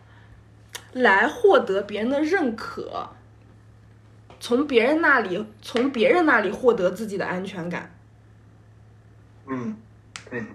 [0.93, 3.09] 来获得别人的认可，
[4.39, 7.95] 从别人那里从别人那里获得自己的安全感。
[9.47, 9.77] 嗯，
[10.31, 10.47] 对的。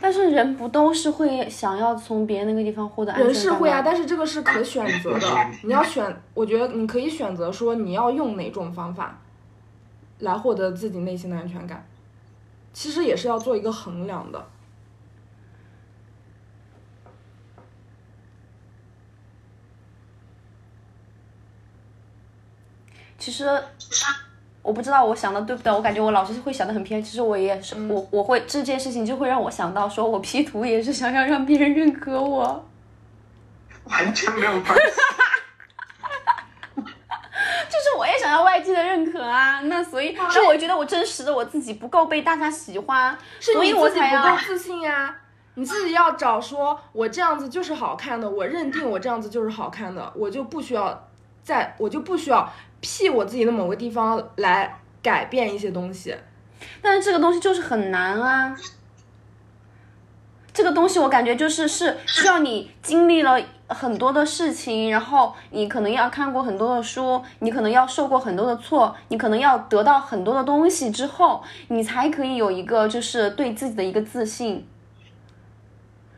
[0.00, 3.32] 但是人不都是会想要从别人那个地方获得安全感吗？
[3.32, 5.26] 人是会啊，但是这个是可选择的。
[5.62, 9.18] 你要选，我觉得你可以选择说你要用哪种方法
[10.18, 11.86] 来获得自己内心的安全感，
[12.72, 14.46] 其实也是要做一个衡量的。
[23.16, 23.46] 其实
[24.64, 27.02] 我不知道我想的对不对，我感觉我老是会想的很偏。
[27.02, 32.64] 其实我也是，我我会这件事情就会让我想到，说我 P 图也是想要让别人认可我，
[33.84, 34.74] 完全没有关系。
[36.76, 39.60] 就是我也想要外界的认可啊。
[39.64, 45.14] 那所以，是我觉得我真实的我自己不够被大家喜欢，是所以我才要够自信啊、
[45.56, 51.08] 你自己要找说，我这样子就是好看的，我认定我这样子就是好看的，我就不需要
[51.42, 52.50] 再，我就不需要
[52.84, 56.14] P 我自己的某个地方来改变一些东西。
[56.82, 58.54] 但是这个东西就是很难啊。
[60.52, 74.64] 这个东西我感觉就是是需要你经历了很多的事情，然后你可能要看过很多的书，你可能要受过很多的挫，你可能要得到很多的东西之后，你才可以有一个就是对自己的一个自信。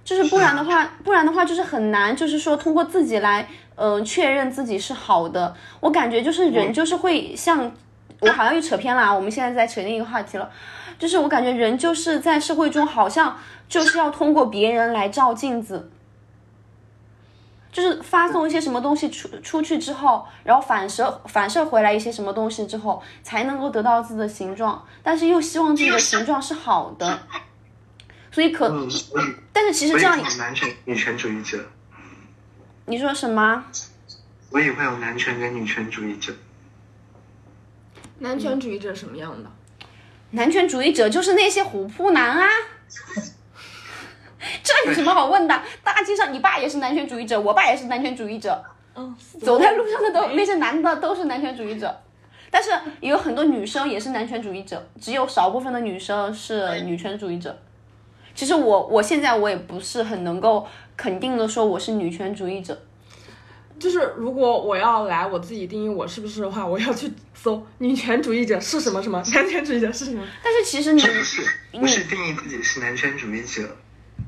[0.06, 5.52] 就是不然的话，不然的话就是很难，就是说通过自己来，嗯、确认自己是好的。
[5.80, 7.72] 我感觉就是人就是会像，
[8.20, 10.48] 我好像又扯偏了啊，我们现在在扯另一个话题了。
[10.96, 13.36] 就是我感觉人就是在社会中好像
[13.68, 15.90] 就是要通过别人来照镜子，
[17.72, 27.18] 就是发送一些什么东西出出去之后，然后反射反射回来一些什么东西之后，才能够得到自己的形状，但是又希望自己的形状是好的，
[28.36, 31.58] 所以可，嗯，以但是其实这样好男权女权主义者。
[32.84, 33.64] 你说什么？
[34.50, 36.34] 我也会有男权跟女权主义者。
[38.18, 39.50] 男权主义者什么样的？
[40.32, 42.46] 男权主义者就是那些虎扑男啊。
[44.62, 45.62] 这有什么好问的？
[45.82, 48.62] 大街上，你爸也是男权主义者，我爸也是男权主义者。
[48.94, 52.02] 嗯，走在路上的都那些男的都是男权主义者，
[52.50, 52.68] 但是
[53.00, 57.58] 也有很多女生也是男权主义者，只有少部分的女生是女权主义者。
[58.36, 60.64] 其实我我现在我也不是很能够
[60.96, 62.80] 肯定的说我是女权主义者。
[63.78, 70.26] 就是如果我要来我自己定义我是不是的话，我要去搜女权主义者是什么什么，男权主义者是什么。
[70.42, 73.76] 但是其实你不是不是定义自己是男权主义者，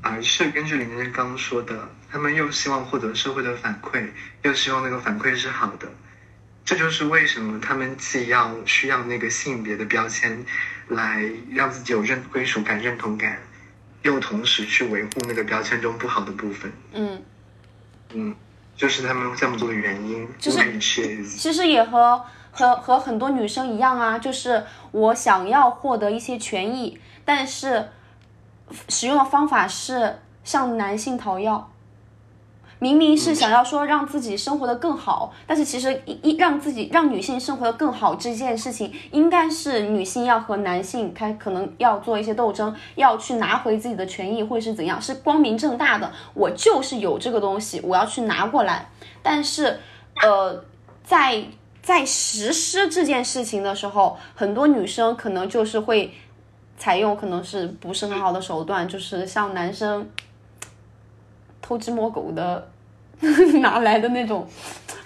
[0.01, 4.07] 而是根据林真刚说的，他们又希望获得社会的反馈，
[4.43, 5.87] 又希望那个反馈是好的。
[6.63, 10.45] 这就是为什么他们既要需要那个性别的标签，
[10.89, 13.39] 来让自己有认归属感、认同感，
[14.01, 16.71] 又同时去维护那个标签中不好的部分。
[16.93, 17.21] 嗯，
[18.13, 18.35] 嗯，
[18.75, 20.27] 就是他们这么做的原因。
[20.37, 27.89] 就是是其实也和和和很多女生一样啊，就是我想要获得一些权益，但是
[28.87, 31.71] 使用的方法是向男性讨要。
[32.81, 48.89] 明明是想要说让自己生活的更好，但是其实一一让自己让女性生活的更好这件事情，应该是女性要和男性开可能要做一些斗争，要去拿回自己的权益，或者是怎样，是光明正大的，我就是有这个东西，我要去拿过来。
[49.21, 49.77] 但是，
[50.23, 50.63] 呃，
[51.03, 51.43] 在
[51.81, 56.13] 在实施这件事情的时候，很多女生可能就是会
[56.77, 60.09] 采用可能是不是很好的手段，就是像男生。
[61.69, 62.67] 偷鸡摸狗的，
[63.61, 64.49] 哪来的那种？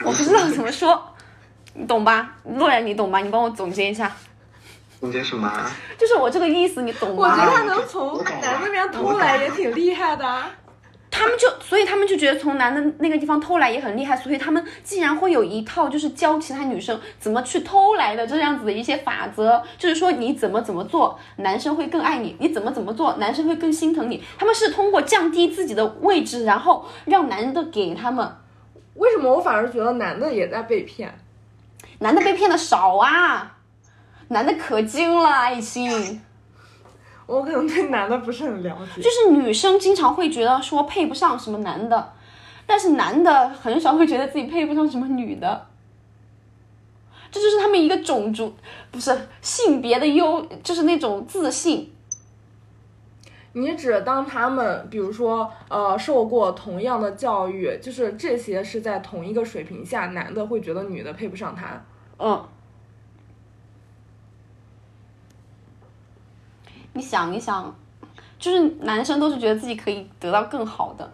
[0.05, 1.03] 我不知道怎么说，
[1.73, 2.37] 你懂吧？
[2.45, 3.19] 洛然，你懂吧？
[3.19, 4.09] 你帮我总结一下。
[5.01, 5.51] 总结什么？
[5.97, 7.15] 就是我这个意思，你懂吗？
[7.17, 10.41] 我觉得他能从男那边偷来也挺厉害的。
[11.15, 24.23] 他们就，所以他们就觉得从男的那个地方偷来也很厉害，所以他们竟然会有一套就是教其他女生怎么去偷来的这样子的一些法则，就是说你怎么怎么做，男生会更爱你；你怎么怎么做，男生会更心疼你。
[24.39, 28.27] 他们是通过降低自己的位置，然后让男的给他们。
[28.95, 31.13] 为什么我反而觉得男的也在被骗？
[31.99, 33.57] 男的被骗的少啊，
[34.29, 36.21] 男的可精了，爱情。
[37.25, 42.13] 我可能对男的不是很了解，就是女生经常会觉得说配不上什么男的，
[42.65, 45.67] 但是男的很少会觉得自己配不上什么女的，
[47.31, 48.53] 这就是他们一个种族
[48.91, 51.93] 不是性别的优，就是那种自信。
[53.53, 61.85] 你只当他们比如说呃受过同样的教育，就是这些是在同一个水平下，男的会觉得女的配不上他，
[62.17, 62.45] 嗯。
[66.93, 67.73] 你想一想，
[68.39, 71.11] 就是男生都是觉得自己可以得到更好的，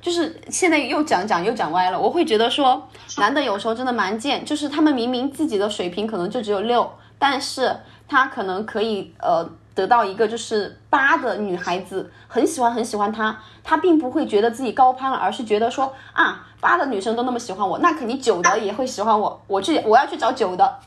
[0.00, 1.98] 就是现在又讲讲又讲歪了。
[1.98, 2.86] 我会觉得说，
[3.16, 7.74] 男的有时候真的蛮贱，就是他们明明自己的水平可能就只有六，但是
[8.06, 20.78] 他可能可以呃得到一个就是八的女孩子很喜欢很喜欢他，他并不会觉得自己高攀了，而是觉得说啊八的女生都那么喜欢我，那肯定九的也会喜欢我，我去我要去找九的。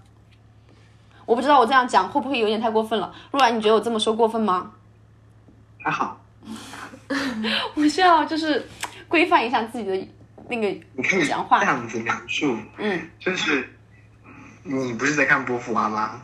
[1.29, 4.71] 我不知道我这样讲会不会有点太过分了，若然你觉得我这么说过分吗？
[5.83, 6.19] 还好，
[7.77, 8.67] 我需要就是
[9.07, 10.07] 规范一下自己的
[10.49, 13.71] 那个你可以讲话这样子描述，嗯，就是
[14.63, 16.19] 你不是在看波伏娃吗？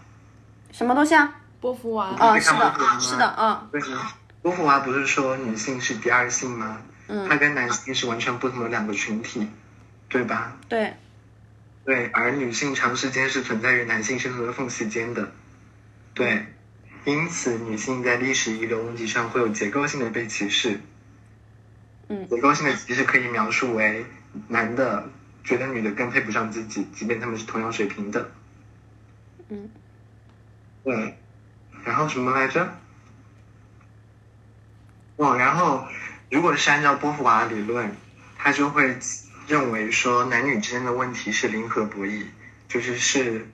[0.72, 1.36] 什么东西啊？
[1.62, 3.68] 波伏娃啊，是的，是的，嗯。
[3.74, 4.02] 为什么
[4.42, 6.82] 波伏娃不是说女性是第二性吗？
[7.10, 9.48] 嗯，她跟男性是完全不同的两个群体，
[10.10, 10.54] 对吧？
[10.68, 10.92] 对。
[11.86, 15.32] 对，而女性长时间是存在于男性生活的缝隙间的，
[16.16, 16.48] 对，
[17.06, 20.80] 因此女性在历史遗留问题上会有结构性的被歧视。
[22.08, 24.04] 嗯，结构性的歧视可以描述为
[24.48, 25.08] 男的
[25.44, 28.32] 觉得女的更配不上自己，即便他们是同样水平的。
[29.50, 29.70] 嗯，
[30.84, 31.20] 对，
[31.84, 32.68] 然后什么来着？
[35.18, 35.86] 哦，然后
[36.32, 37.96] 如果是按照波伏娃理论，
[38.40, 38.98] 他就会。
[39.48, 42.24] 认为说男女之间的问题是零和博弈，
[42.68, 43.48] 就是是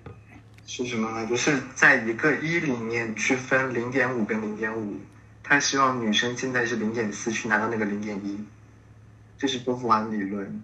[0.65, 1.27] 是什么呢？
[1.27, 5.01] 就是在一个一里面去分零点五跟零点五，
[5.43, 8.45] 他希望女生现在是零点四去拿到那个零点一，
[9.37, 10.63] 这是波伏娃理论。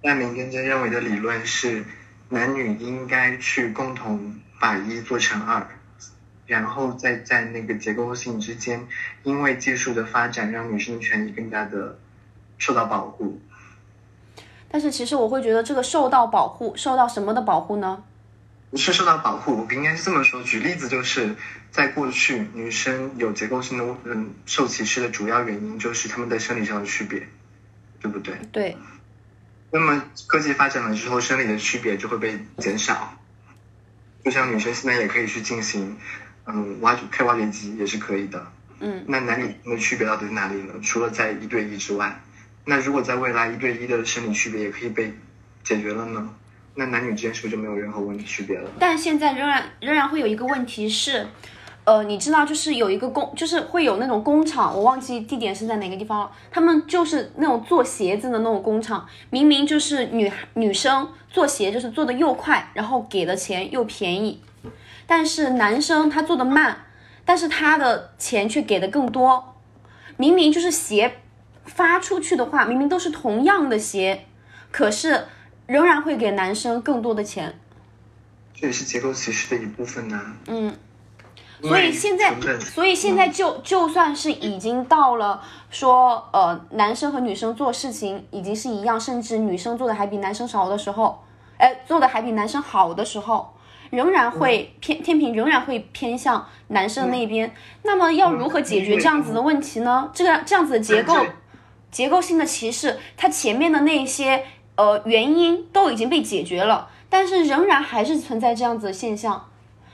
[0.00, 1.84] 但林根真认为的理论是
[2.30, 5.66] 男女应该去共同把一做成二，
[6.46, 8.86] 然后再在那个结构性之间，
[9.22, 11.98] 因为技术的发展让女生的权益更加的
[12.56, 13.40] 受到保护。
[14.74, 18.02] 但是其实我会觉得这个受到保护，受到什么的保护呢？
[18.72, 20.42] 不是受到保护，我应该是这么说。
[20.42, 21.36] 举例子就是
[21.70, 27.28] 在过去，女生有结构性的嗯受歧视的主要原因就是她们的生理上的区别，
[28.00, 28.34] 对不对？
[28.50, 28.76] 对。
[29.70, 33.14] 那么科技发展了之后，生理的区别就会被减少。
[34.24, 35.96] 就像女生现在也可以去进行，
[36.46, 38.44] 嗯，挖掘开挖掘机也是可以的。
[38.80, 40.74] 嗯，那男女的区别到底在哪里呢？
[40.82, 42.20] 除了在一对一之外，
[42.64, 45.12] 那如果在未来一对一的生理区别也可以被
[45.62, 46.30] 解决了呢？
[46.74, 48.68] 那男女之间是不是就没有任何问题区别了？
[48.78, 51.26] 但现在仍然仍然会有一个问题是，
[51.84, 56.32] 呃，你知道，就是有一个工，就是会有那种工厂，我忘记地点是在哪个地方了。
[56.50, 64.42] 他们就是那种做鞋子的那种工厂，明明就是女女生做鞋，就是做的又快，然后给的钱又便宜，
[65.06, 66.86] 但是男生他做的慢，
[67.24, 69.54] 但是他的钱却给的更多。
[70.16, 71.20] 明明就是鞋
[71.64, 74.26] 发出去的话，明明都是同样的鞋，
[74.70, 75.26] 可是
[75.66, 77.58] 仍然会给男生更多的钱。
[78.54, 80.74] 这也是结构歧视的一部分呢、嗯。
[81.62, 85.40] 所以现在，所以现在就就算是已经到了
[85.70, 91.24] 说，呃，男生和女生做事情已经是一样，甚至女生做的还比男生少的时候，
[91.56, 93.54] 哎，做的还比男生好的时候，
[93.88, 97.54] 仍然会偏天平仍然会偏向男生那边。
[97.82, 100.10] 那么要如何解决这样子的问题呢？
[100.12, 101.30] 这个这样子的结构对
[101.94, 109.48] 结构性的歧视，它前面的那些呃原因都已经被解决了，但是仍然还是存在这样子的现象。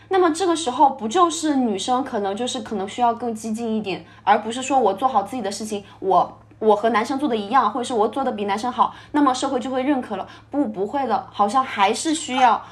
[0.09, 10.27] 那么这个时候不就是女生可能就是可能需要更激进一点，而不是说我做好自己的事情，我我和男生做的一样，或者是我做的比男生好，那么社会就会认可了。
[10.51, 12.65] 不，不会的，好像还是需要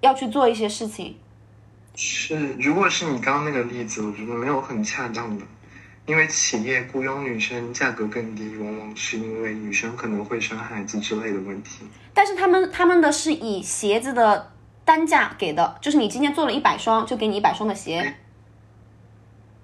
[0.00, 1.18] 要去做一些事情。
[1.94, 5.44] 是，如果是你刚刚那个例子，我觉得没有很恰当的，
[6.06, 11.84] 因为企业雇佣女生价格更低，往往是因为女生可能会生孩子之类的问题。
[12.12, 14.50] 但是他们他们的是以鞋子的
[14.84, 18.14] 单价给的，就是你今天做了一百双，就给你一百双的鞋。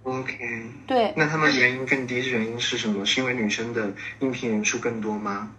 [0.05, 0.39] OK，
[0.87, 3.05] 对，那他们原因更低，原因是什么？
[3.05, 5.51] 是因为女生的应聘人数更多吗？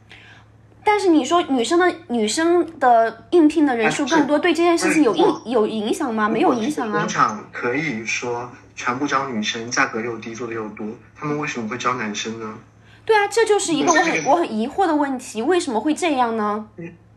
[0.86, 6.30] 但是你说女生的女生的应聘的人数更多，对这件事情有影有影响吗？
[6.30, 7.07] 没有影响啊工。
[7.09, 12.57] 厂可以说全部招女生，价格又低，做的又多，他们为什么会招男生呢？
[13.03, 16.69] 对啊，这就是一个我很我很疑惑的问题，为什么会这样呢？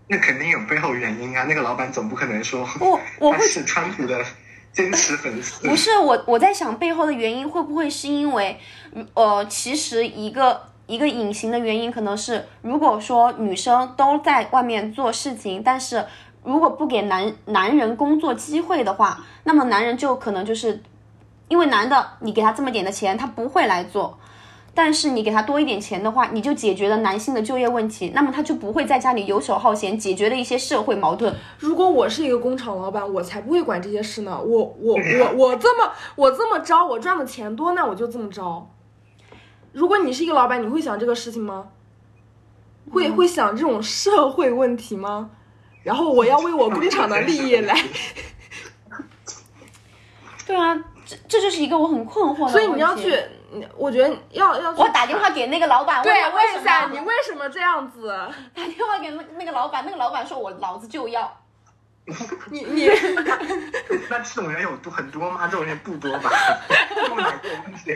[0.09, 1.45] 那肯定有背后原因啊！
[1.45, 4.25] 那个老板总不可能说我我会他是川普的
[4.73, 5.69] 坚持粉丝。
[5.69, 8.59] 不是我我在想背后的原因会不会是因为，
[9.15, 16.05] 呃，其实一个一个隐形的原因可能是，如果说女生都在外面做事情，但是
[16.43, 20.83] 如果不给男男人工作机会的话，那么男人就可能就是
[21.51, 24.19] 因为男的你给他这么点的钱，他不会来做。
[24.73, 31.35] 但是你给他多一点钱的话，你就解决了男性的就业问题，那么他就不会在家里游手好闲，解决了一些社会矛盾。
[31.59, 34.41] 如果我是一个工厂老板，我才不会管这些事呢。
[34.41, 38.71] 我我我我这么我这么招，我赚的钱多，那我就这么招。
[39.73, 41.67] 如果你是一个老板，你会想这个事情吗？
[42.93, 45.31] 会会想这种社会问题吗？
[45.83, 47.75] 然后我要为我工厂的利益来
[50.47, 50.79] 对啊，
[51.11, 52.53] 这这就是一个我很困惑的问题。
[52.53, 53.21] 所以你要去，
[53.77, 58.09] 我觉得要要我打电话给那个老板，对问问一下你为什么这样子？
[58.55, 61.37] 打电话给那那个老板，那个老板说我老子就要。
[62.51, 62.87] 你你
[64.09, 65.49] 那这种人有多很多吗？
[65.49, 66.31] 这种人不多吧？
[66.95, 67.93] 就哪个问题？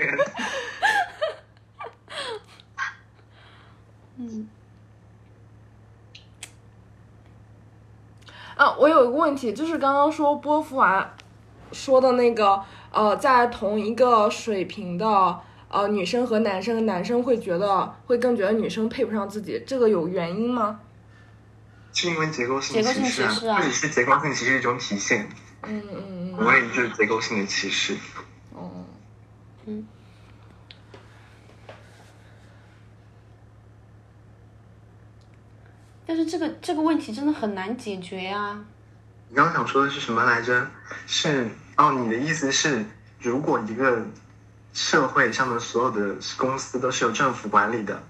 [8.56, 11.14] 啊，我有一个问题，就是刚刚说波伏娃
[11.72, 12.62] 说的那个，
[12.94, 20.80] 呃，在同一个水平的呃女生和男生，男生会觉得会更觉得女生配不上自己，这个有原因吗？
[21.92, 25.28] 是因为结构性歧视啊或者是结构性歧视的一种体现，
[25.62, 27.96] 嗯嗯嗯我也就是结构性的歧视。
[28.52, 28.84] 哦，
[29.66, 29.86] 嗯
[36.06, 38.64] 但是这个这个问题真的很难解决啊。
[39.28, 40.68] 你刚刚想说的是什么来着？
[41.06, 42.84] 是哦，你的意思是，
[43.20, 44.06] 如果一个
[44.72, 48.02] 社会上的所有的公司都是由政府管理的，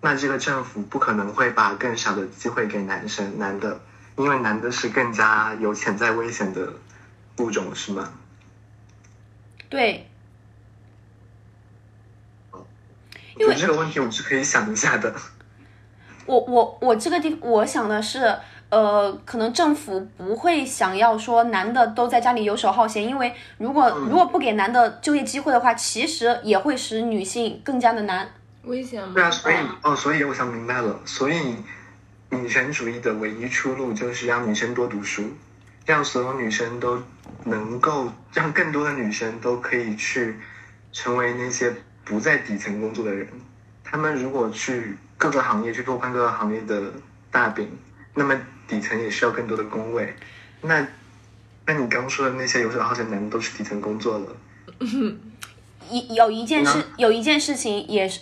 [0.00, 3.80] 那这个政府不可能会把更少的机会给男生男的，
[4.16, 6.72] 因为男的是更加有潜在危险的
[7.38, 8.10] 物种，是吗？
[9.68, 10.08] 对，
[12.50, 12.66] 我
[13.38, 15.14] 觉得这个问题我是可以想一下的。
[16.26, 18.38] 我我我这个地我想的是，
[18.70, 28.28] 呃，可能政府不会想要说男的都在家里游手好闲，因为如果如果不给男的就业机会的话，其实也会使女性更加的难。
[28.62, 29.12] 危险吗？
[29.14, 31.56] 对啊，所以哦，所以我想明白了，所以
[32.28, 35.24] 女权主义的唯一出路就是让女生多读书，
[35.84, 37.02] 让所有女生都
[37.44, 40.38] 能够，让更多的女生都可以去
[40.92, 43.26] 成为那些不在底层工作的人。
[43.82, 46.80] 他们如果去各个行业去拓宽各个行业的
[47.32, 47.68] 大饼，
[48.14, 48.38] 那么
[48.70, 50.14] 底层也需要更多的工位。
[50.62, 50.86] 那，
[51.66, 54.26] 那你刚说的那些游手好闲男的都是底层工作了。
[55.90, 58.20] 一有一件事，有一件事情也是，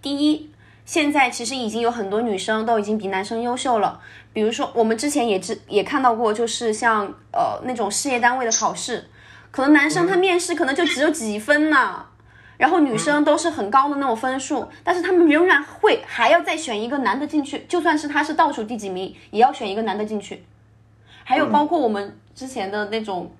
[0.00, 0.48] 第一，
[0.86, 4.00] 现在其实已经有很多女生都已经比男生优秀了。
[4.32, 9.08] 比如说，我们之前也知也看到过，就是像呃那种事业单位的考试，
[9.50, 12.06] 可能男生他面试可能就只有几分呢，
[12.60, 20.44] 然后女生都是很高的那种分数，但是他们仍然会还要再选一个男的进去，就算是他是倒数第几名，也要选一个男的进去。
[21.24, 23.32] 还有包括我们之前的那种，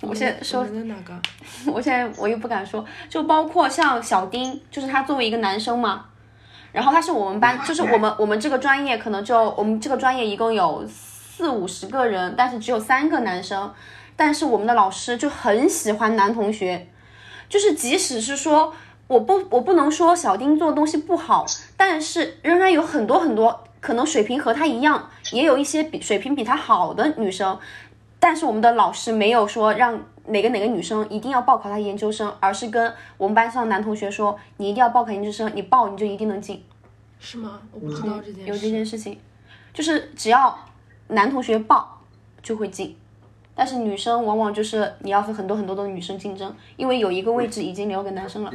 [0.00, 1.16] 我现在说的哪个？
[1.70, 6.06] 我现在我又不敢说，就包括像小丁，就是他作为一个男生嘛，
[6.72, 13.72] 然后他是我们班，就是我们我们这个专业可能就我们这个专业一共有四五十个人，但是只有三个男生，
[14.16, 16.88] 但是我们的老师就很喜欢男同学，
[17.54, 18.74] 就是即使是说
[19.06, 21.46] 我不我不能说小丁做的东西不好，
[21.76, 27.56] 但是仍然有很多很多可能水平和他一样，也有一些比水平比他好的女生，
[28.18, 36.60] 但是我们的老师没有说让哪个哪个女生一定要报考他研究生，而是跟我们班上的男同学说，你一定要报考研究生，你报你就一定能进。
[37.20, 37.60] 是吗？
[37.70, 38.50] 我不知道这件事。
[38.50, 39.16] 有这件事情，
[39.72, 40.58] 就是只要
[41.06, 42.00] 男同学报
[42.42, 42.96] 就会进，
[43.54, 48.52] 但是女生往往就是你要和很多很多的女生竞争，因为有一个位置已经留给男生了。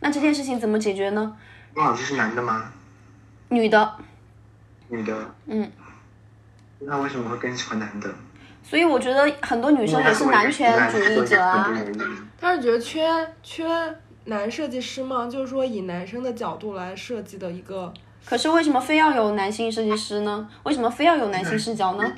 [0.00, 1.36] 那这件事情怎么解决呢？
[1.74, 2.72] 孟老师是男的吗？
[3.48, 3.94] 女的，
[4.88, 5.34] 女的？
[5.46, 5.70] 嗯，
[6.78, 8.08] 那为什么会更喜欢男的？
[8.62, 11.74] 所以我觉得很多女生也是男权主义者啊。
[12.38, 13.66] 他是觉得缺缺
[14.26, 15.26] 男设计师吗？
[15.26, 17.92] 就是说以男生的角度来设计的一个。
[18.24, 20.48] 可是为什么非要有男性设计师呢？
[20.62, 22.12] 为什么非要有男性视角呢？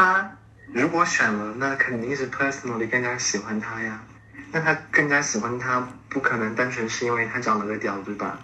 [0.00, 0.36] 他
[0.72, 4.00] 如果选了，那肯定是 personally 更加喜欢他呀。
[4.50, 8.38] 那他更加喜欢他，不可能单纯是因为他长了个屌，对吧？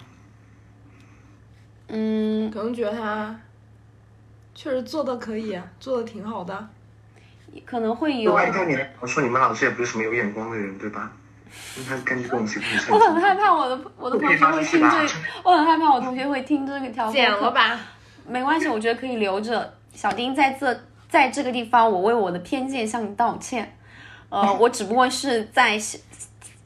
[1.87, 3.35] 嗯，可能觉得他
[4.53, 6.69] 确实做的可以，做的挺好的。
[7.65, 8.35] 可能会有。
[8.35, 11.11] 按照你来说，你们老师也不是什么有眼光的人，对吧？
[11.75, 15.07] 那他根据这种情况，我很害怕我的我的同学会听这，
[15.43, 17.11] 我很害怕我同学会听这个条。
[17.11, 17.79] 剪了吧，
[18.27, 19.73] 没关系，我觉得可以留着。
[19.93, 20.79] 小丁在这
[21.09, 23.77] 在这个地方，我为我的偏见向你道歉。
[24.29, 25.99] 呃， 我只不过是在想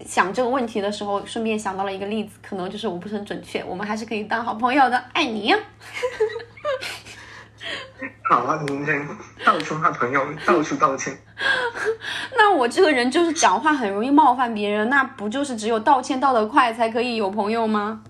[0.06, 5.58] 想这个问题的时候，顺便想到了一个例子，可能就是我不是很准确，我们还是可以当好朋友的，爱你呀。
[8.28, 9.08] 好啊，你人
[9.46, 11.16] 到处骂朋友，到处道歉。
[12.36, 18.02] 那我这个人就是讲话很容易冒犯别人，那不就是只有道歉道得快才可以有朋友吗？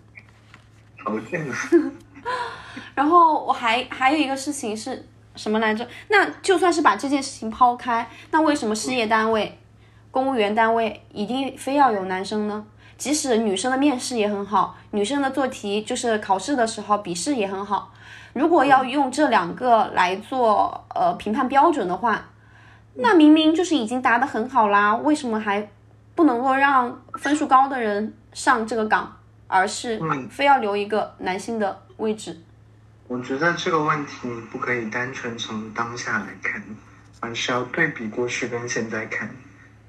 [1.04, 1.56] 好贱啊！
[2.94, 5.06] 然后我还还有一个事情是
[5.36, 5.88] 什么来着？
[6.10, 9.58] 那就算是把这件事情抛开，那为什么事业单位、
[10.12, 12.66] 公务员单位一定非要有男生呢？
[12.98, 17.92] 即使女生的面试也很好，女生的做题就是考试的时候笔试也很好。
[18.34, 22.30] 如果要用这两个来做呃评判标准的话，
[22.94, 25.68] 那明明就是已经答得很好啦，为什么还
[26.14, 29.18] 不能够让分数高的人上这个岗，
[29.48, 32.40] 而是非要留一个男性的位置？
[33.12, 36.64] 我觉得这个问题你不可以单纯从当下来看，
[37.20, 39.30] 而是要对比过去跟现在看。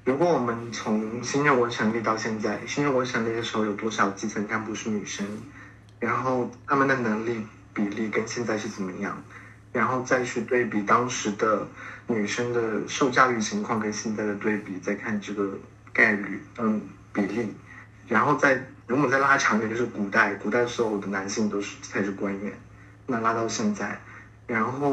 [0.03, 5.25] 如果我们从新中国成立到现在，新中国成立的时候有多少基层干部是女生，
[6.01, 9.23] 然后他们的能力比例跟现在是怎么样，
[9.71, 11.65] 然后再去对比当时的
[12.07, 15.57] 女生的受教育情况跟现在的对比，再看这个
[15.93, 16.81] 概率，嗯，
[17.13, 17.53] 比例，
[18.05, 22.51] 然后再如果再拉长一点，就是古代，古代所有的男性都是才是官员，
[23.07, 23.99] 那拉到现在。
[24.45, 24.91] 然后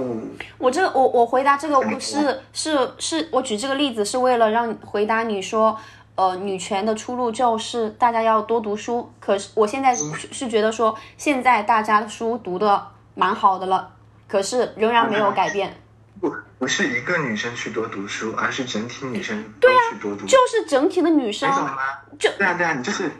[0.59, 5.77] 我这我我回答这个是是是我举这个例子是为了让回答你说，
[6.15, 9.13] 呃，女权的出路就是大家要多读书。
[9.19, 12.87] 可是我现在是是觉得说，现在大家的书读的
[13.17, 13.91] 蛮好的了，
[14.29, 15.77] 可是仍然没有改变。
[16.21, 20.27] 不不是一个女生去多读书，而是整体女生都去多读书。
[20.27, 21.77] 就是整体的女生你懂吗？
[22.19, 23.11] 就对啊对啊，你就是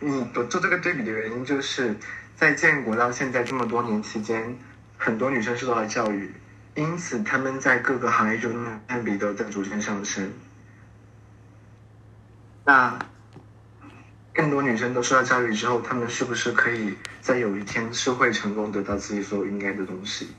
[0.00, 1.96] 你做这个对比的原因，就是
[2.38, 4.56] 在建国到现在这么多年期间。
[4.96, 6.32] 很多女生受到了教育，
[6.74, 8.52] 因此她们在各个行业中
[8.88, 10.32] 占比都在逐渐上升。
[12.64, 12.98] 那
[14.32, 20.34] 更多女生都受到教育之后，她们是不是可以在有一天是会成功得到自己所有应该的东西？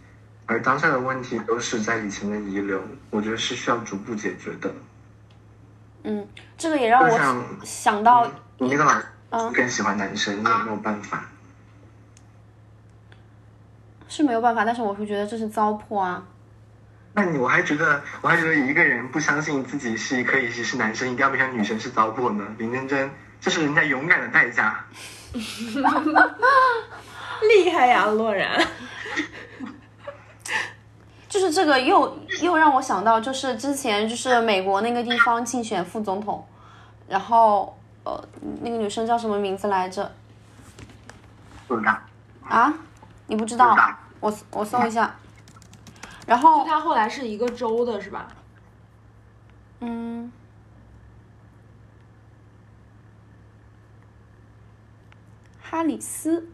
[0.45, 4.73] 而当下的问题都是在以前的遗留，我觉得是需要逐步解决的。
[6.03, 6.27] 嗯，
[6.57, 7.09] 这个也让我
[7.63, 11.29] 想到，你那个老师更喜欢男生，你有没有办法？
[14.09, 16.21] 是没有办法，但是我会觉得这是糟粕啊。
[17.13, 22.45] 那你我还觉得，我还觉得一个人不相信自己是可以是男生，一定要变成女生是糟粕呢？
[22.57, 24.83] 林真真，这是人家勇敢的代价。
[25.33, 25.41] 厉
[27.71, 28.61] 害呀，洛然。
[31.29, 36.43] 就是这个又又让我想到，就是之前就是美国那个地方竞选副总统，
[37.07, 38.21] 然后呃
[38.61, 40.11] 那个女生叫什么名字来着？
[41.67, 41.95] 不知道，
[42.47, 42.73] 啊？
[43.29, 43.97] 你不知道知道？
[44.19, 45.15] 我我搜一下。
[46.25, 48.27] 然后他后来是一个州的是吧？
[49.79, 50.31] 嗯，
[55.61, 56.49] 哈里斯，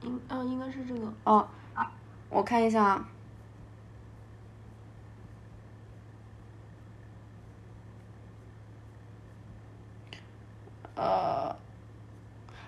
[0.00, 1.12] 应啊应该是这个。
[1.24, 1.46] 哦，
[2.30, 3.08] 我看一下啊。
[10.96, 11.56] 呃，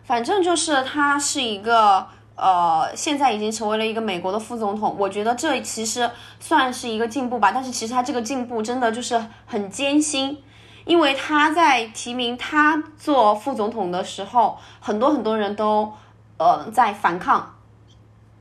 [0.07, 4.95] 反正就是他是一个呃，现在已经成为了一个美国的副总统。
[4.99, 10.41] 我觉得这其实算是一个进步吧，但是其实他这个进步真的就是很艰辛，
[10.85, 15.93] 因为他在提名他做副总统的时候，很多很多人都
[16.37, 17.57] 呃在反抗，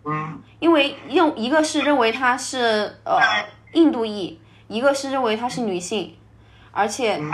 [0.03, 3.19] 嗯，因为认一个是认为他是呃
[3.73, 6.15] 印度裔，一个是认为她是女性，
[6.71, 7.31] 而且嗯。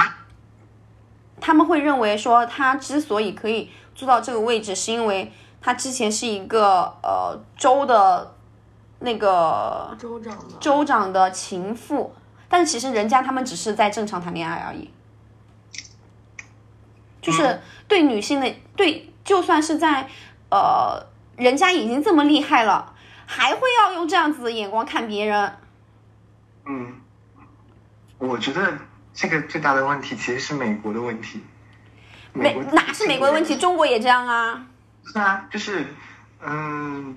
[1.44, 3.68] 他们会认为说他之所以可以
[4.02, 5.32] 坐到这个位置，是因为
[5.62, 8.34] 他之前是一个呃州的
[8.98, 10.56] 那个州长的。
[10.60, 12.12] 州长的情妇，
[12.50, 14.90] 但其实人家他们只是在正常谈恋爱而已，
[17.22, 20.10] 就是对女性的对，就算是在
[20.50, 22.96] 呃人家已经这么厉害了，
[23.28, 25.54] 还会要用这样子的眼光看别人。
[26.66, 27.00] 嗯，
[28.18, 28.80] 我觉得
[29.14, 31.40] 这个最大的问题其实是美国的问题。
[32.34, 34.66] 美国哪是美国的问题，中国也这样啊。
[35.06, 35.86] 是啊，就是，
[36.42, 37.16] 嗯，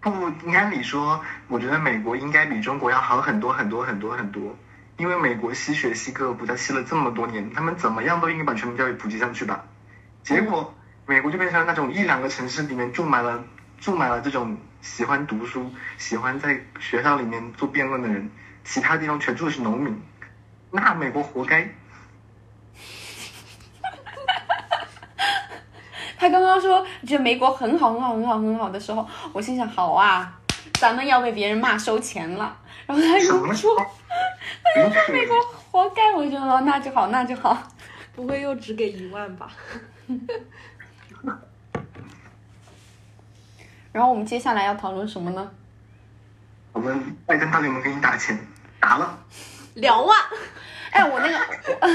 [0.00, 0.10] 不，
[0.52, 4.56] 按理说，我觉得美国应该比中国要好很多很多很多很多，
[4.98, 9.64] 因为美国吸血吸各个国家吸了这么多年，他们怎么样都应该把全民教育普及上去吧。
[10.22, 10.74] 结果
[11.06, 13.44] 美国就变成了那种一两个城市里面住满了
[13.80, 18.30] 住满了这种喜欢读书、喜欢在学校里面做辩论的人，
[18.64, 20.02] 其他地方全住的是农民，
[20.70, 21.72] 那美国活该。
[26.18, 30.32] 他刚刚说觉得美国很好很好很好很好的时候，我心想好啊，
[30.74, 32.56] 咱们要被别人骂收钱了。
[32.86, 33.74] 然后他什又说？
[34.74, 35.36] 他说美国
[35.70, 37.56] 活该，我就说那就好那就好。
[38.14, 39.50] 不会又只给一万吧？
[43.90, 45.50] 然后我们接下来要讨论什么呢？
[46.72, 48.38] 我们拜登到底有没有给你打钱？
[48.78, 49.18] 打了。
[49.74, 50.16] 两万。
[50.90, 51.38] 哎，我那个
[51.80, 51.88] 我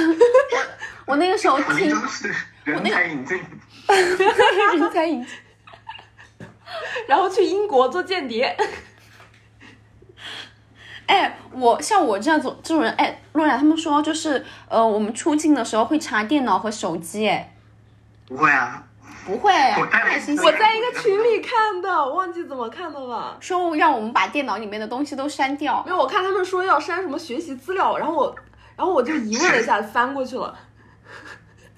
[1.13, 3.41] 我那个时候听都是人才引进。
[3.95, 5.37] 人才引进。
[7.07, 8.55] 然后去英国做间谍。
[11.07, 17.51] 哎，我像我这样子这种人，哎，洛然他们说就是呃，我们出境的时候会查电脑和手机，哎，
[18.27, 18.83] 不会啊，
[19.25, 23.35] 不会，我在一个群里看的，我忘记怎么看的了。
[23.39, 25.91] 说让我们把电脑里面的东西都删掉没。
[25.91, 28.35] 有，我看他们说要删什么学习资料，然后我，
[28.75, 30.55] 然后我就疑问了一下，翻过去了，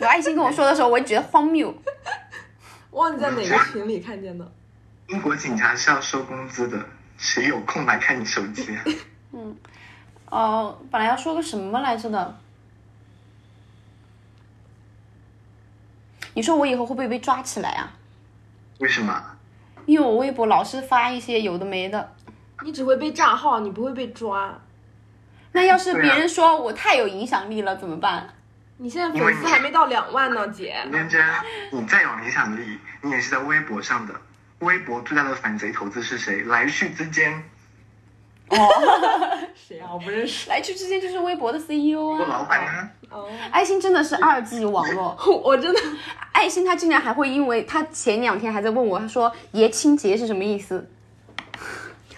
[0.02, 1.74] 有爱心跟我说的时候，我也觉得荒谬。
[2.90, 4.52] 忘记在哪个群里看见的。
[5.08, 6.84] 英国警察是要收工资的，
[7.18, 8.84] 谁有空来看你手机啊？
[10.32, 12.38] 哦、本来要说个什么来着的。
[16.34, 17.94] 你说我以后会不会被抓起来啊？
[18.80, 19.24] 为什么？
[19.86, 22.16] 因为我微博老是发一些有的没的。
[22.64, 24.60] 你只会被炸号，你不会被抓。
[25.52, 28.34] 那要是别人说我太有影响力了怎么办？
[28.84, 30.76] 你现在粉丝还没到两万呢，姐。
[30.92, 31.24] 认真，
[31.72, 34.16] 你再有影响力，你也是在微博上的。
[34.58, 36.42] 微博最大的反贼头子是谁？
[36.46, 37.44] 来去之间，
[38.48, 38.58] 哦
[39.54, 39.94] 谁啊？
[39.94, 40.50] 我不认识。
[40.50, 42.26] 来去之间就是微博的 CEO 我啊。
[42.28, 42.90] 老板呢？
[43.12, 45.16] 哦，爱心真的是二 G 网络，
[45.46, 45.80] 我真的
[46.32, 50.90] 爱心他竟然还会因为他前两天还在问我，他说爷青结是什么意思？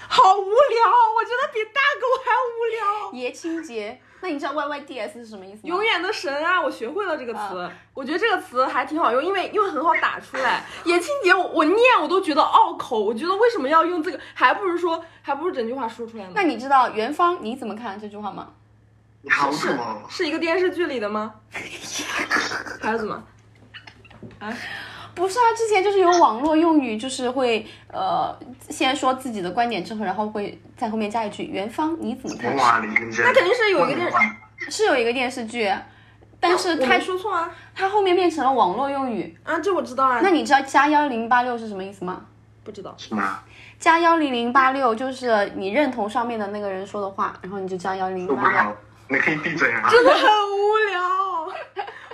[0.08, 0.80] 好无聊，
[1.18, 3.20] 我觉得比大狗还无聊。
[3.20, 5.62] 爷青结，那你知道 YYDS 是什么意思吗？
[5.66, 6.62] 永远的神啊！
[6.62, 10.64] 我学会了这个词，我觉得这个词还挺好用，因为因为很好打出来。
[10.86, 16.32] 野青节我我念我都觉得拗口，我觉得为什么要用这个，还不如说还不如整句话说出来呢。
[16.34, 18.48] 那你知道元芳你怎么看这句话吗？
[19.52, 20.02] 是哦！
[20.10, 21.36] 是一个电视剧里的吗？
[22.82, 23.22] 还是怎么？
[24.40, 24.58] 啊？
[25.16, 28.36] 不是啊，之前就是有网络用语，就是会呃
[28.70, 32.54] 先说自己的观点之后，然后会在后面加一句元芳你怎么看？
[32.58, 33.26] 哇，李认真。
[33.26, 34.12] 那肯定是有一个电
[34.70, 35.74] 是有一个电视剧，
[36.42, 39.34] 但是我它没说错啊他后面变成了网络用语。
[39.44, 40.20] 啊，这我知道啊。
[40.22, 42.26] 那你知道加幺零八六是什么意思吗？
[42.66, 42.94] 不知道？
[42.98, 43.40] 是吗？
[43.80, 48.76] 加幺零零八六就是你认同上面的那个人说的话，然后你就加幺零零八六。
[49.08, 49.88] 你可以闭嘴啊？
[49.90, 51.02] 真的很无聊。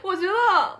[0.04, 0.80] 我觉得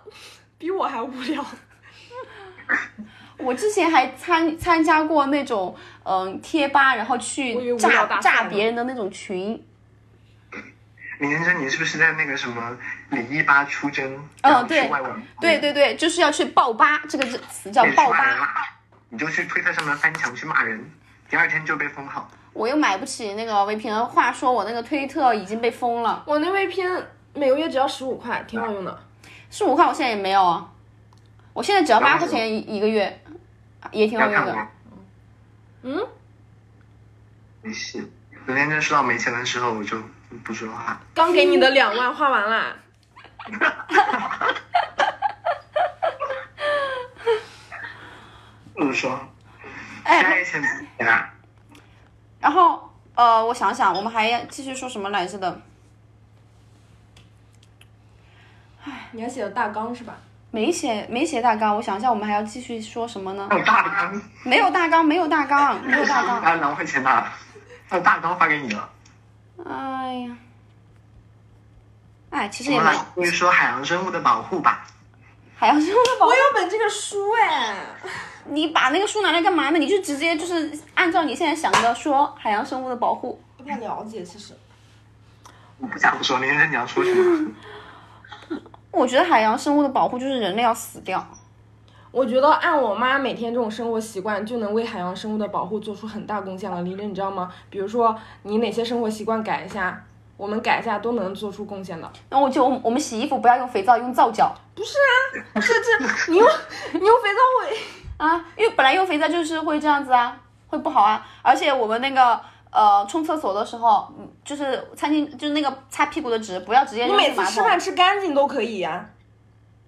[0.58, 1.44] 比我还无聊。
[3.38, 5.74] 我之前还参参加过那种
[6.12, 9.64] 嗯贴吧，然后去炸炸别人的那种群。
[11.20, 12.76] 李念真，你是不是在那个什么
[13.10, 14.12] 李一吧出征？
[14.16, 18.50] 哦然后去对对对对，就是要去爆吧，这个字词叫爆吧。
[19.10, 20.84] 你就去推特上面翻墙去骂人，
[21.28, 22.28] 第二天就被封号。
[22.52, 27.04] 我又买不起那个 VPN，话说我那个推特已经被封了，我那 VPN
[27.34, 28.98] 每个月只要十五块，挺好用的。
[29.50, 30.68] 十五块我现在也没有啊，
[31.52, 33.22] 我现在只要八块钱一一个月，
[33.92, 34.56] 也挺好用的。
[35.82, 36.06] 嗯，
[37.62, 38.10] 没戏。
[38.46, 40.02] 昨天真说到没钱的时候，我就
[40.44, 41.00] 不说话。
[41.14, 42.76] 刚给你的两万花完啦。
[48.74, 49.18] 不说，
[50.04, 51.32] 哎下钱啊！
[52.40, 55.60] 然后呃，我想想，我们还要继续说什么来着的？
[58.84, 60.16] 哎你还写了大纲是吧？
[60.50, 63.46] 没写没写大纲，我想一下，我们还要继续说什么呢？
[63.50, 66.42] 还有大纲，没有大纲，没有大纲，没有大纲。
[66.42, 67.24] 还有两块钱呢，
[67.88, 68.90] 还有大纲发给你了。
[69.64, 70.36] 哎呀，
[72.30, 74.84] 哎，其实也没我们来说海洋生物的保护吧。
[75.56, 76.36] 海洋生物的保护我。
[76.36, 77.76] 有本这个书哎。
[78.46, 79.78] 你把那个书拿来干嘛呢？
[79.78, 83.40] 你就直接就是按照你现在想的说海洋生物的保护。
[83.56, 84.54] 不太了解，其实。
[85.78, 87.52] 我不想说，连人你要说什么？
[88.90, 91.26] 我觉得海洋生物的保护就是人类要死掉。
[92.12, 96.82] 我觉得按我妈每天这种生活习惯，就能为海洋生物的保护做出很大贡献了。
[96.82, 97.52] 李琳，你知道吗？
[97.70, 100.04] 比如说你哪些生活习惯改一下，
[100.36, 102.10] 我们改一下都能做出贡献的。
[102.28, 104.96] 那我就我们洗衣服不要用肥皂，用皂角不是
[105.54, 106.48] 啊，这这你用
[106.94, 107.76] 你用肥皂会，
[108.16, 110.36] 啊，因为本来用肥皂就是会这样子啊，
[110.66, 111.24] 会不好啊。
[111.42, 112.40] 而且我们那个
[112.70, 117.36] 呃冲厕所的时候，嗯就是餐厅就是那个擦屁股的纸，不要直接你扔马桶。
[117.36, 119.10] 每次吃饭吃干净都可以呀、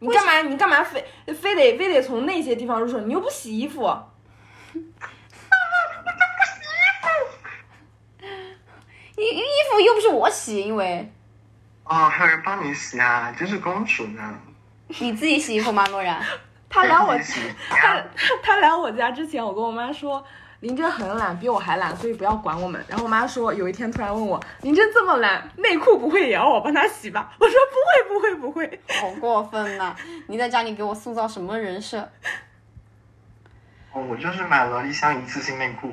[0.01, 2.99] 你干嘛你干嘛非非得非得从那些地方入手？
[3.01, 3.83] 你又不洗衣服，
[9.17, 11.13] 衣衣服又不是我洗，因为
[11.85, 14.35] 哦，还有人帮你洗啊，真是公主呢。
[14.99, 16.21] 你自己洗衣服吗，诺然？
[16.69, 17.17] 他来我
[17.71, 18.03] 他
[18.43, 20.25] 他来我家之前，我跟我妈说。
[20.63, 22.81] 林真很懒，比我还懒，所以不要管我们。
[22.87, 27.33] 然后我妈说，有一天突然问我，林真这么懒，内裤不会也要我帮她洗吧？
[27.41, 28.81] 我说不会，不会，不会。
[29.01, 29.95] 好过分呐、
[30.29, 32.09] 你在家里给我塑造什么人设？
[33.93, 35.93] 哦，我就是买了一箱一次性内裤，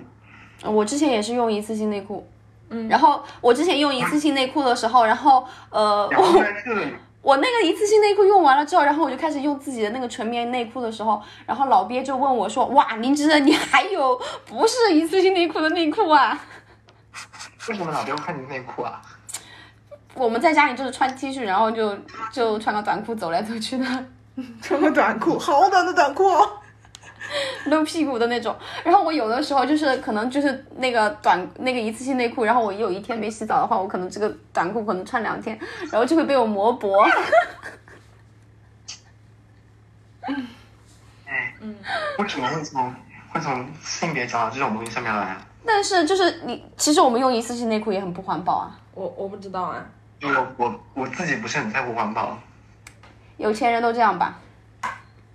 [0.63, 2.29] 我之前也是用一次性内裤，
[2.69, 16.39] 嗯然后我之前用一次性内裤的时候，然后呃，然后我在这里，我那个一次性内裤用完了之后，然后我就开始用自己的那个纯棉内裤的时候，然后老鳖就问我说：“哇，林之你还有不是一次性内裤的内裤啊
[17.67, 19.01] 为什么老丢看你内裤啊？？”
[20.15, 21.97] 我们在家里就是穿 T 恤，然后就
[22.31, 23.85] 就穿个短裤走来走去的，
[24.61, 26.58] 穿个短裤，好短的短裤哦。
[27.65, 28.55] 露屁股的那种。
[28.83, 35.59] 然后我有的时候就是可能就是那个短那个一次性内裤，然后我有一天没洗澡的话，我可能这个短裤可能穿两天，
[35.91, 37.03] 然后就会被我磨薄。
[41.25, 41.75] 哎，嗯，
[42.17, 42.93] 为什么会从
[43.31, 45.45] 会从性别讲到这种东西上面来啊？
[45.65, 48.79] 但是就是你，其实我们用一次性内裤也很不环保啊。
[48.93, 49.85] 我我不知道啊，
[50.21, 52.37] 我我我自己不是很在乎环保，
[53.37, 54.39] 有钱人都这样吧？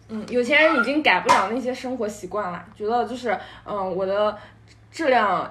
[0.08, 4.38] 嗯，有钱人已经改不了那些生活习惯了，觉得就是，嗯，我的
[4.90, 5.50] 质量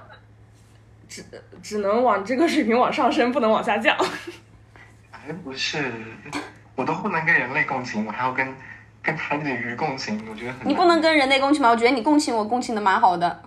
[1.09, 1.23] 只
[1.61, 3.97] 只能往这个水平往上升，不能往下降。
[5.09, 5.91] 还 不是，
[6.75, 8.55] 我都不能跟人类共情，我还要跟
[9.01, 11.69] 跟海里的鱼共情，我觉得很你不能跟人类共情吗？
[11.69, 13.41] 我觉得你共情我共情的蛮好的。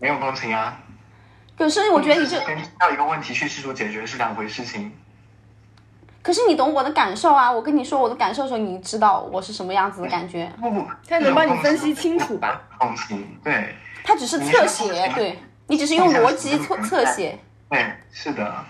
[0.00, 0.78] 没有共情啊。
[1.56, 4.90] 可是我觉得你这，跟到一个问题去试图解决是两回事情。
[6.22, 7.50] 可是你懂我的感受啊！
[7.50, 10.50] 我跟你说我的感受的时候，你知道我是什么样子的感觉。
[10.60, 12.62] 不不，他能帮你分析清楚吧？
[12.78, 17.38] 共情，对他只是侧写，对你只是用逻辑侧侧写。
[17.68, 18.64] 对，是的。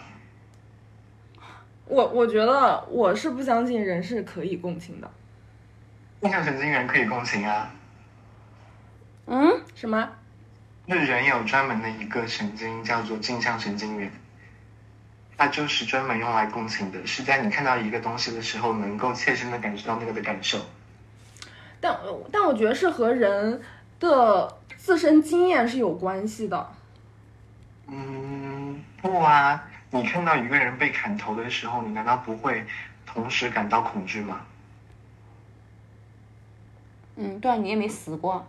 [1.85, 5.11] 我我觉得我是不相信人是可以共情的。
[6.21, 7.71] 印象神经元可以共情啊，
[9.27, 10.09] 嗯，什么？
[10.87, 14.11] 就是人有专门的一个神经叫做镜像神经元，
[15.43, 20.61] 它就是专门用来共情的，是在你看到一个东西的时候，能够切身的感受到那个的感受。
[21.81, 21.99] 但
[22.31, 23.61] 但我觉得是和人
[23.99, 26.73] 的自身经验是有关系的。
[27.89, 32.65] 嗯，不啊，你看到一个人被砍头的时候，你难道不会
[33.05, 34.43] 同时感到恐惧吗？
[37.17, 38.47] 嗯，对啊，你也没死过。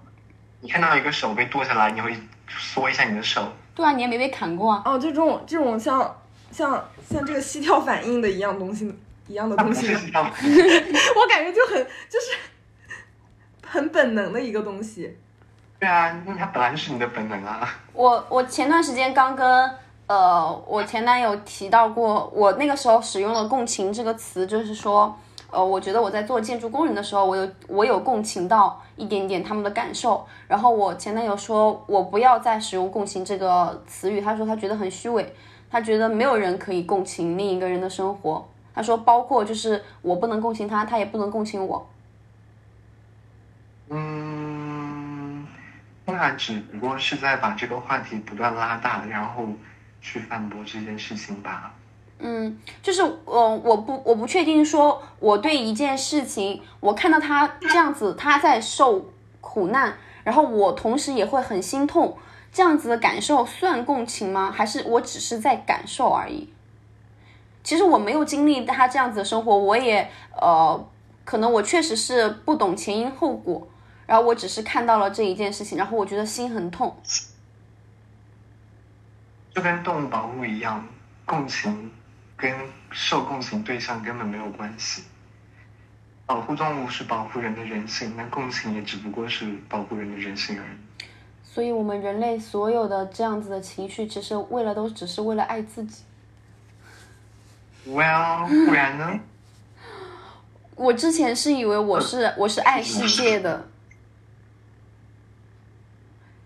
[0.61, 2.15] 你看到一个手被剁下来，你会
[2.47, 3.51] 缩一下你的手。
[3.73, 4.83] 对啊，你也没被砍过啊。
[4.85, 6.15] 哦，这种这种像
[6.53, 8.93] 像像这个膝跳反应的一样东西
[9.27, 12.37] 一样的东西 我感觉就很就是
[13.65, 15.17] 很本能的一个东西。
[15.79, 17.67] 对啊，那它本来就是你的本能啊。
[17.91, 19.69] 我我前段时间刚跟
[20.07, 25.13] 呃我前男友提到过，我那个时候使用了共情这个词，就是说，
[25.51, 30.25] 呃，我觉得我在做建筑工人的时候，我有我有共情到一点点他们的感受。
[30.47, 35.35] 然后我前男友说我不要再使用共情这个词语，他说他觉得很虚伪，
[35.73, 38.47] 他觉得没有人可以共情另一个人的生活。
[38.75, 41.89] 他说包括就是我不能共情他，他也不能共情我。
[43.89, 45.47] 嗯，
[46.05, 49.47] 那只不过是在把这个话题不断拉大，然后
[49.99, 51.73] 去反驳这件事情吧。
[52.19, 59.09] 嗯，就是呃，我不我不确定说我对一件事情，我看到他这样子他在受
[59.41, 62.15] 苦难，然后我同时也会很心痛，
[62.53, 64.51] 这样子的感受算共情吗？
[64.51, 66.53] 还是我只是在感受而已？
[67.63, 70.07] 其实我没有经历他这样子的生活，我也
[70.39, 70.87] 呃，
[71.25, 73.67] 可能我确实是不懂前因后果，
[74.05, 76.95] 然后我只是看到了这一件事情，然后我觉得心很痛。
[79.55, 80.87] 就跟动物保护一样，
[81.25, 81.91] 共情
[82.35, 82.53] 跟
[82.91, 85.03] 受共情对象根本没有关系。
[86.25, 90.77] 保护动物是保护人的人性，那共情也只不过是保护人的人性而已。
[91.53, 96.03] 所以，我们人类所有的这样子的情绪，其实为了都只是为了爱自己。
[97.87, 99.19] Well，不然呢？
[100.75, 103.67] 我之前是以为我是我是爱世界的，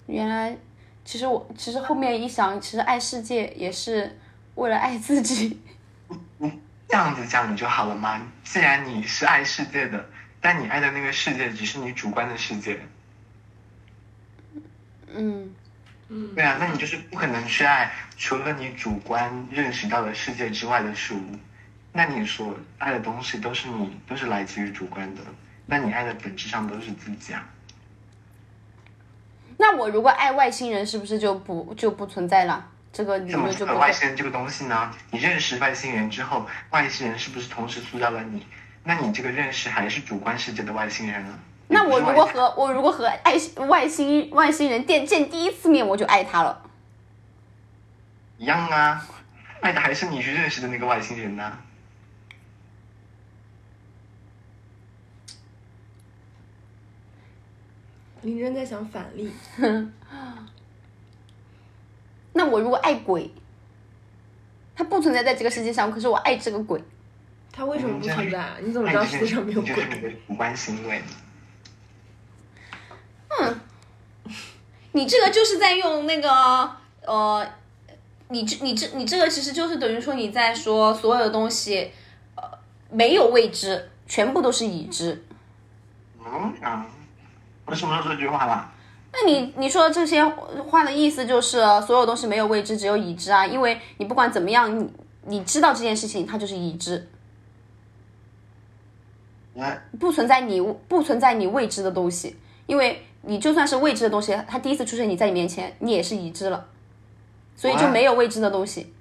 [0.08, 0.58] 原来
[1.06, 4.20] 其实我其实后面一想，其实爱世界也是
[4.56, 5.62] 为了爱自己。
[6.38, 6.52] 你
[6.90, 8.22] 这样子讲你就好了吗？
[8.44, 10.06] 既然你是爱世界的，
[10.42, 12.78] 但你爱的那个世界只是你主观的世界，
[15.14, 15.54] 嗯，
[16.36, 21.22] 对啊，那你就是不可能去爱除了你主观认识到的世界之外的事物。
[21.94, 25.22] 那你所爱的东西都是你都是来自于主观的，
[25.66, 27.48] 那你爱的本质上都是自己啊。
[29.58, 32.70] 那我如果爱外星人，是不是就不就不存在了？
[32.94, 33.66] 这个你怎么就。
[33.66, 34.94] 外星人这个东西呢？
[35.10, 38.46] 你认识外星人之后，外星人是不是同时塑造了你？
[38.84, 41.40] 那你这个认识还是主观世界的外星人啊？
[41.70, 43.34] 那我如果和我如果和爱
[43.68, 46.64] 外星外星人见见第一次面，我就爱他了。
[48.38, 49.06] 一样啊，
[49.62, 51.58] 爱的还是你去认识的那个外星人呐、
[58.22, 59.32] 林真在想反例，
[62.34, 63.32] 那我如果爱鬼，
[64.76, 66.82] 他不存在在这个世界上，可是我爱这个鬼。
[67.52, 68.58] 他为什么不存在啊？
[68.62, 70.18] 你怎么知道世界上没有鬼你就是？
[70.28, 70.36] 你
[74.94, 76.30] 你这个就是在用那个
[77.06, 77.48] 呃，
[78.30, 81.92] 你这你这你这个其实就是等于说你在说所有的东西，
[82.36, 82.44] 呃，
[82.90, 85.24] 没有未知，全部都是已知。
[86.20, 86.86] 嗯啊，
[87.66, 88.72] 我什么时候说这句话了？
[89.14, 94.92] 那你你说这些话的意思就是所有东西没有未知，只有已知啊，因为你不管怎么样，你
[95.26, 97.08] 你知道这件事情，它就是已知，
[100.00, 106.66] 不存在你不存在你未知的东西，因为你就算是未知的东西，它第一次出现你在你面前，你也是已知了，
[107.58, 108.94] 所以就没有未知的东西。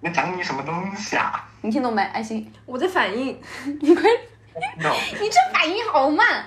[0.00, 2.00] 那讲你什么东西啊你听懂没？
[2.00, 3.38] 爱心，我在反应，
[3.82, 4.04] 你快
[5.20, 6.46] 你这反应好慢。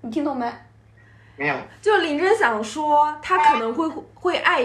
[0.00, 0.50] 你听懂没？
[1.36, 1.54] 没有。
[1.80, 4.62] 就林真想说，他可能会会爱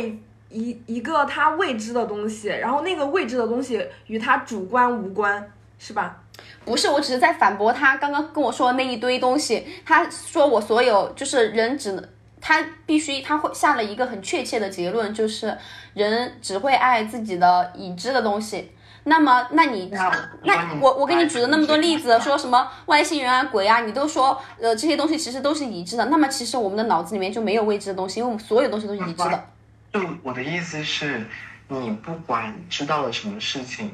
[0.50, 6.23] 一一个他未知的东西，然后那个未知的东西与他主观无关，是吧？
[6.66, 9.68] 不是，我只是在反驳他刚刚跟我说的那一堆东西。
[9.86, 12.10] 他说我所有就是人只能，
[12.40, 15.58] 他必须他会下了一个很确切的结论，就是
[15.94, 18.72] 人只会爱自己的已知的东西。
[19.06, 20.10] 那么，那你那
[20.44, 22.66] 那我我给你举了那么多例子，说什么？
[22.86, 26.06] 外星人啊、鬼啊，你都说呃这些东西其实都是已知的。
[26.06, 29.44] 那么其实我们的脑子里面就没有未知的东西，因为我们所有东西都是已知的。
[29.92, 31.26] 就我的意思是，
[31.68, 33.94] 你不管知道了什么事情，他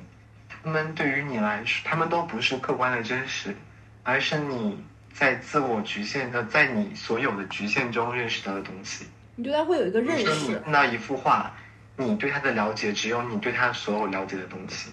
[0.68, 3.56] 们对于你来说，他们都不是客观的真实，
[4.04, 4.84] 而是你
[5.14, 9.06] 在自我局限的，在你所有的局限中认识到的东西。
[9.36, 11.54] 你对他会有一个认比如说你识，看到一幅画，
[11.96, 14.92] 你对它的了解只有你对它所有了解的东西，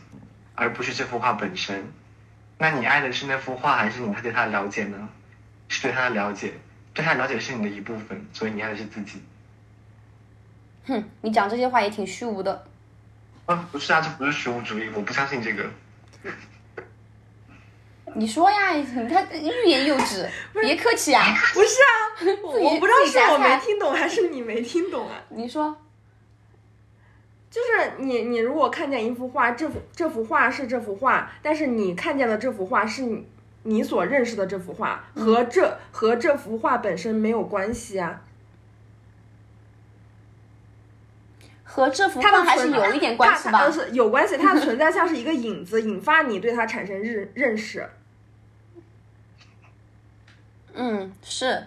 [0.55, 1.85] 而不是这幅画本身。
[2.59, 5.09] 那你爱的是那幅画，还是你对它的了解呢？
[5.69, 6.53] 是对它的了解，
[6.95, 9.21] 对它的了解是你的一部分，所以你爱的是自己。
[10.87, 12.65] 哼，你讲这些话也挺虚无的。
[13.47, 15.65] 啊，不是啊，这不是虚无主义，我不相信这个。
[18.15, 21.23] 你说呀，你看欲言又止， 别客气啊。
[21.55, 21.93] 不是啊，
[22.43, 25.23] 我不知道是我没听懂还是你没听懂啊。
[25.31, 25.77] 你说，
[27.51, 33.29] 就是你，你如果看见一幅画，这幅这幅画是这幅画，但是你看见的这幅画是你
[33.63, 38.23] 你所认识的这幅画和这和这幅画本身没有关系啊。
[41.77, 43.71] 和这幅画还是存有一点关系吧？
[43.71, 47.87] 是有关系，它的存在像是一个 影子，引发你对它产生认认识。
[50.73, 51.67] 嗯，是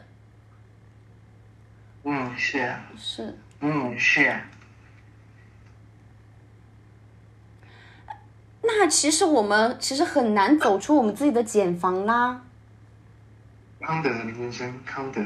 [2.04, 3.38] 嗯，是，是。
[3.60, 4.36] 嗯，是。
[8.64, 12.42] 那其实我们其实很难走出我们自己的茧房啦。
[13.80, 15.22] 康德，林先生，康德。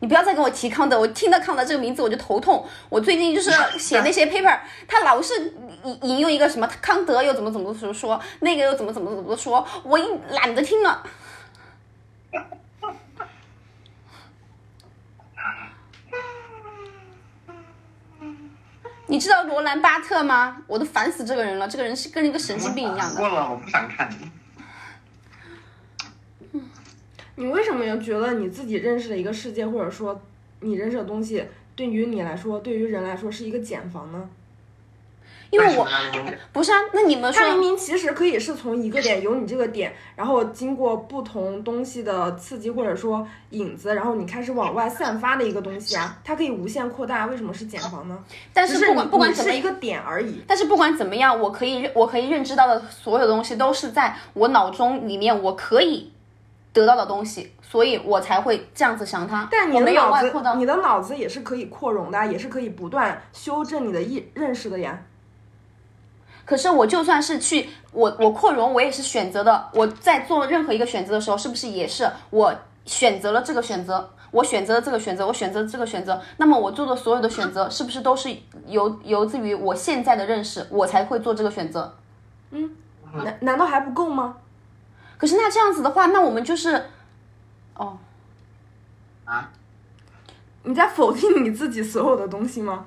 [0.00, 2.66] 你不要再跟我提康德，我听到康德这个名字我就头痛。
[2.88, 11.02] 我最近就是写 那些 paper，他老是引引用一个什么康德又怎么怎么怎么说，那个又怎么怎么怎么说，我一懒得听了。
[19.08, 20.56] 你知道罗兰巴特吗？
[20.66, 23.16] 我都烦死这个人了，这个人是跟一个神经病一样的。
[23.16, 24.10] 过了，我不想看。
[24.10, 24.30] 你
[27.36, 30.20] 为什么要觉得你自己认识的一个世界，或者说
[30.60, 34.28] 你认识的东西，对于你来说，对于人来说是一个茧房呢？
[35.48, 35.86] 因为我
[36.52, 48.18] 不是啊，那你们说它明明其实可以是从一个点有你这个点，然后经过不同东西的刺激或者说影子，然后你开始往外散发的一个东西啊，它可以无限扩大，为什么是茧房呢？
[48.52, 50.42] 但是不管不管怎么一个点而已。
[50.48, 56.10] 但是不管怎么样，我可以认我可以认知到的所有东西都是在我脑中里面我可以
[56.76, 59.48] 得到的东西，所以我才会这样子想它。
[59.50, 65.00] 但你的我没有脑子外扩到，你的脑子也是可以扩容的，也是可以不断修正你的意认识的呀。
[66.44, 69.70] 可是我就算是去我我扩容，我也是选择的。
[69.72, 72.54] 我在做任何一个选择的时候，是不是也是我
[72.84, 74.10] 选择了这个选择？
[74.32, 78.28] 我选择了这个选择，我选择了这个选择，那么我做的所有的选择，是不是都是
[78.66, 81.96] 由由自于我现在的认识，我才会做这个选择？
[82.50, 82.70] 嗯
[83.14, 84.36] 难难道还不够吗？
[85.18, 86.90] 可是那这样子的话，那我们就是，
[87.74, 87.98] 哦，
[89.24, 89.50] 啊，
[90.64, 92.84] 你在否定你自己所有的东西吗？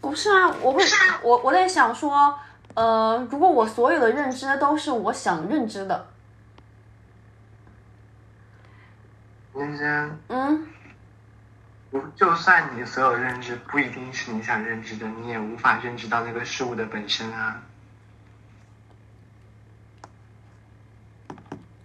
[0.00, 0.84] 不是啊，我会，
[1.22, 2.38] 我我在想说，
[2.74, 6.06] 呃，如果我所有的认知都是我想认知的，
[9.54, 10.66] 先生，嗯，
[12.14, 17.62] 就算你所有认知不一定是你想认知的，你也无法认知到那个事物的本身啊。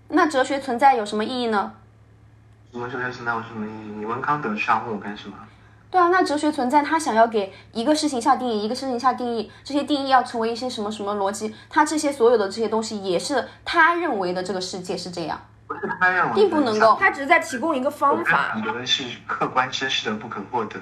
[0.10, 1.72] 那哲学存在有什么意义呢？
[2.72, 3.91] 什么哲学存在有什么意义？
[3.97, 5.36] 你问康德是要问我干什么？
[5.91, 18.62] 对啊，那哲学存在，他想要给一个事情下定义，一个事情下定义，这些定义要成为一些什么什么逻辑，他这些所有的这些东西也是他认为的这个世界是这样，不是他认为，并不能够他只是在提供一个方法很。
[18.62, 20.80] 多是客观知识的不可获得，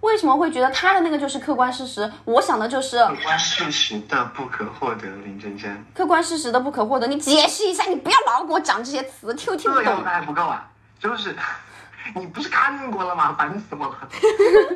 [0.00, 2.10] 为什么会觉得他的那个就是客观事实？
[2.24, 5.08] 我想的就是客观事实的不可获得。
[5.24, 7.06] 林真真，客观事实的不可获得。
[7.06, 10.04] 你解释一下，你不要老给我讲这些词，听都听不懂。
[10.04, 10.68] 还不够啊！
[10.98, 11.34] 就是
[12.14, 13.34] 你不是看过了吗？
[13.36, 13.96] 烦死我了！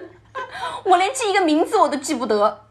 [0.84, 2.64] 我连记一个名字我都记不得。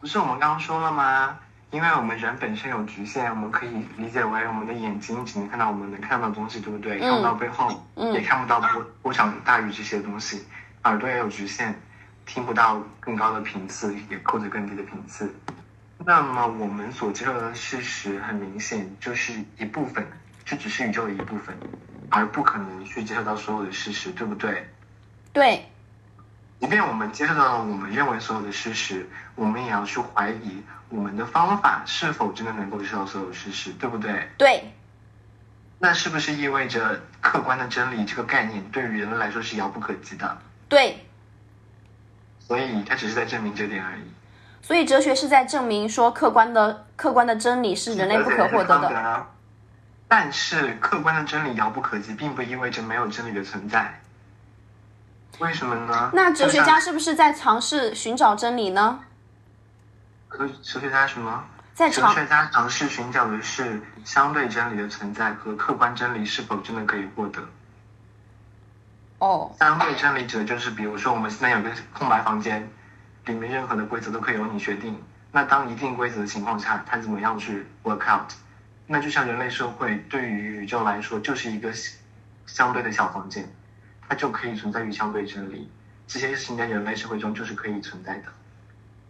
[0.00, 1.38] 不是我们刚刚说了吗？
[1.70, 6.98] 因为我们人本身有局限，我们可以理解为我们的眼睛只能看到我们能看到的东西，对不对？
[7.00, 10.46] 看不到背后，也看不到波波长大于这些东西。
[10.86, 11.74] 耳朵也有局限，
[12.24, 15.34] 听不到更高的频次，也或者更低的频次。
[16.04, 20.06] 那么我们所接受的事实，很明显就是一部分，
[20.44, 21.56] 这只是宇宙的一部分，
[22.08, 24.68] 而不可能去接受到所有的事实，对不对？
[25.32, 25.66] 对，
[26.60, 34.28] 即便我们接受到了我们认为所有的事实，我们也要去怀疑我们的方法是否真的能够接受到所有事实，对不对？
[34.38, 34.72] 对，
[35.80, 40.38] 那是不是意味着客观的真理这个概念对于人类来说是遥不可及的？
[40.68, 41.06] 对。
[42.40, 44.02] 所以他只是在证明这点而已。
[44.62, 48.88] 所以哲学是在证明说客观的客观的真理是人类不可获得的。
[48.88, 49.26] 的。
[50.08, 54.00] 但是客观的真理遥不可及，并不意味着没有真理的存在。
[55.38, 56.10] 为什么呢？
[56.14, 59.00] 那哲学家是不是在尝试寻找真理呢？
[60.28, 61.44] 科哲学家什么？
[61.74, 67.42] 在哲学家尝试寻找的是相对真理的存在和客观真理是否真的可以获得。
[69.18, 72.68] 哦，相对真理者就是，比如说我们现在有个空白房间，
[73.24, 75.02] 里面任何的规则都可以由你决定。
[75.32, 78.30] 那当一定规则的情况下，它怎么样去 work out？
[78.86, 81.72] 那就像人类社会对于宇宙来说，就是一个
[82.46, 83.48] 相对的小房间，
[84.08, 85.70] 它就可以存在于相对真理。
[86.06, 88.24] 这些事情在人类社会中就是可以存在的。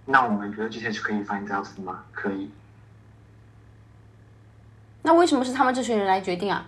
[0.04, 2.04] 那我们觉得这些是可以 find out 的吗？
[2.12, 2.50] 可以。
[5.02, 6.64] 那为什么是他们这群人来决定啊？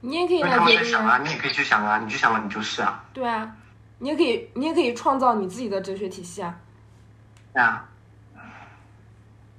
[0.00, 3.54] 你也可以来决定在想啊，你也可以去想啊，你去想了，你就是啊，对啊，
[3.98, 6.54] 你也可以，你也可以创造你自己的哲学体系啊。
[7.52, 7.86] 对啊。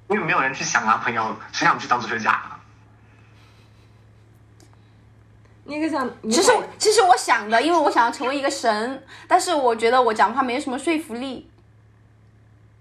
[0.07, 2.59] 因为没有人去想啊，朋友，谁想去当哲学家啊？
[5.63, 11.49] 你可想，其实其实我想的，因为我想要成为一个神，但是我觉得我讲话没什么说服力。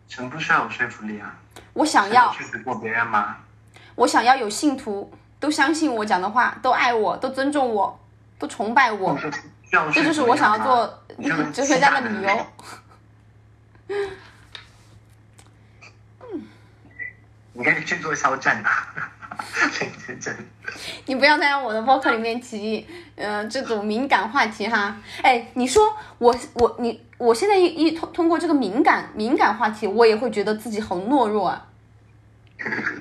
[0.08, 1.38] 神不需要有说服力啊。
[1.74, 3.36] 我想要说服过别人吗？
[3.94, 7.98] 我想要有信徒都相信我讲的话，都爱我，都尊重我，
[8.38, 9.18] 都崇拜我，
[9.92, 11.02] 这就是我想要做
[11.52, 12.46] 哲学家的理由。
[17.52, 18.94] 你赶紧去做肖战吧。
[21.06, 22.86] 你不要再让我的播客里面提，
[23.16, 24.96] 呃，这种敏感话题哈。
[25.22, 31.66] 哎，你说我我你我现在一一通通过这个敏感敏感话题，我也会觉得自己好懦弱啊。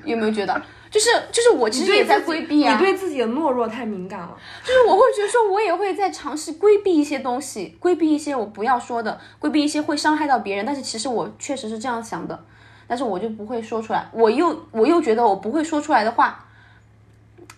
[0.04, 0.60] 有没有觉得？
[0.90, 2.72] 就是就是我其实也在规避啊。
[2.72, 4.36] 你对自己的懦弱太敏感了。
[4.64, 10.66] 就是我会觉得说，我也会在尝试规避一些东西，规避一些我不要说的，规避一些会伤害到别人。
[10.66, 12.44] 但是其实我确实是这样想的，
[12.88, 14.08] 但是我就不会说出来。
[14.12, 16.44] 我又我又觉得我不会说出来的话，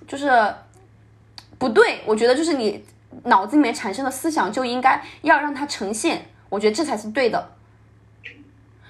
[0.06, 0.30] 就是
[1.58, 2.00] 不对。
[2.04, 2.84] 我觉得就是你
[3.24, 7.52] 脑子里面产生的思想就应该要让它呈现，我觉得这才是对的。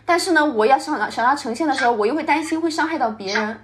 [0.05, 3.61] 但是呢，我要想想让它呈现的时候，我又会担心会伤害到别人。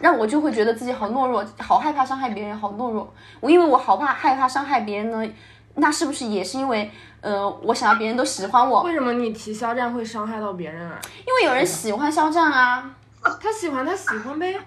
[0.00, 3.12] 让我就会觉得自己好懦弱，好害怕伤害别人，好懦弱。
[3.40, 5.32] 我因为我好怕害怕伤害别人呢，
[5.74, 6.90] 那是不是也是因为，
[7.20, 8.82] 呃，我想要别人都喜欢我？
[8.82, 10.98] 为什么你提肖战会伤害到别人啊？
[11.26, 14.58] 因为有人喜欢肖战啊，他喜欢他喜欢呗，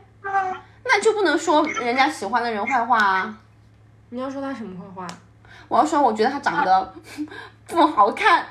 [0.86, 3.38] 那就不能说人家喜欢的人坏话啊。
[4.10, 5.08] 你要说他什么坏话？
[5.68, 6.94] 我要说，我觉得他长得
[7.66, 8.46] 不好看。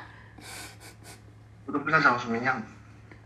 [1.66, 2.71] 我都不知道长什么样子，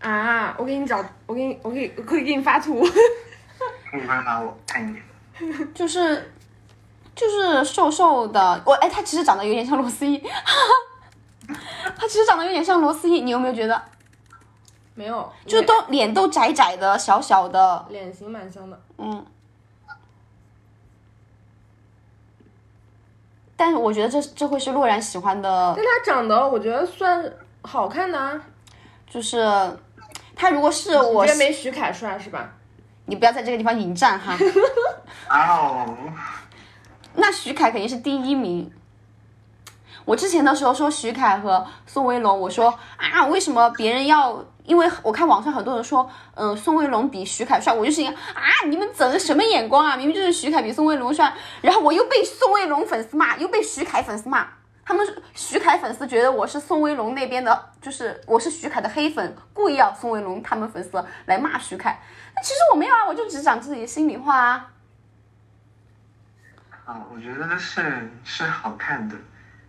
[0.01, 0.55] 啊！
[0.59, 2.81] 我给你找，我给你，我可以，我可以给你发图。
[3.91, 5.75] 可以快拿我看一眼。
[5.75, 6.33] 就是
[7.15, 10.19] 就是瘦瘦的，我哎，他其实长得有点像罗思怡，
[11.97, 13.81] 他其实长得有点像罗思怡，你有没有觉得？
[14.95, 18.81] 没有，就是都脸都窄窄的、小小的，脸型蛮像的。
[18.99, 19.25] 嗯。
[23.59, 27.31] 但是我觉得这这会是洛然喜欢的但，他长得我觉得算
[27.63, 28.39] 好看的啊，
[29.09, 29.39] 就是
[30.37, 32.53] 他如果是我你觉得没徐凯帅是吧？
[33.07, 34.37] 你不要在这个地方引战哈。
[35.31, 35.97] 哦，
[37.15, 38.71] 那徐凯肯定是第一名。
[40.05, 44.45] 我之前的时候说徐凯和宋威龙，我说啊，为什么别人要？
[44.65, 49.97] 因为我看网上很多人说，嗯、宋威龙比徐凯帅，我就心想啊，你们整的什么眼光啊？
[49.97, 54.49] 明明就是徐凯比宋威龙帅，然后我又被宋威龙粉丝骂，又被徐凯粉丝骂。
[54.87, 62.01] 他们是徐凯粉丝觉得我是宋威龙那边的，就是我是徐凯的黑粉，故意要宋威龙他们粉丝来骂徐凯。
[62.37, 64.69] 那其实我没有啊，我就只讲自己的心里话啊。
[66.85, 69.17] 啊，我觉得是是好看的，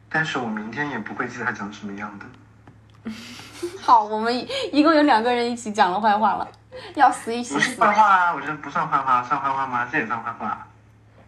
[0.08, 3.12] 但是我明天也不会记得他长什么样的。
[3.82, 6.48] 好，我们一一共有两个人一起讲了坏话了，
[6.94, 7.82] 要死一起不是死。
[7.82, 9.90] 坏话啊，我觉得不算坏话，算坏话吗？
[9.92, 10.68] 这也算坏话。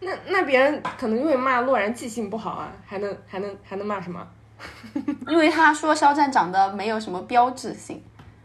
[0.00, 4.26] 那那别人可能因为骂洛然记性不好啊，还能还能还能骂什么？
[5.28, 8.02] 因为他说肖战长得没有什么标志性，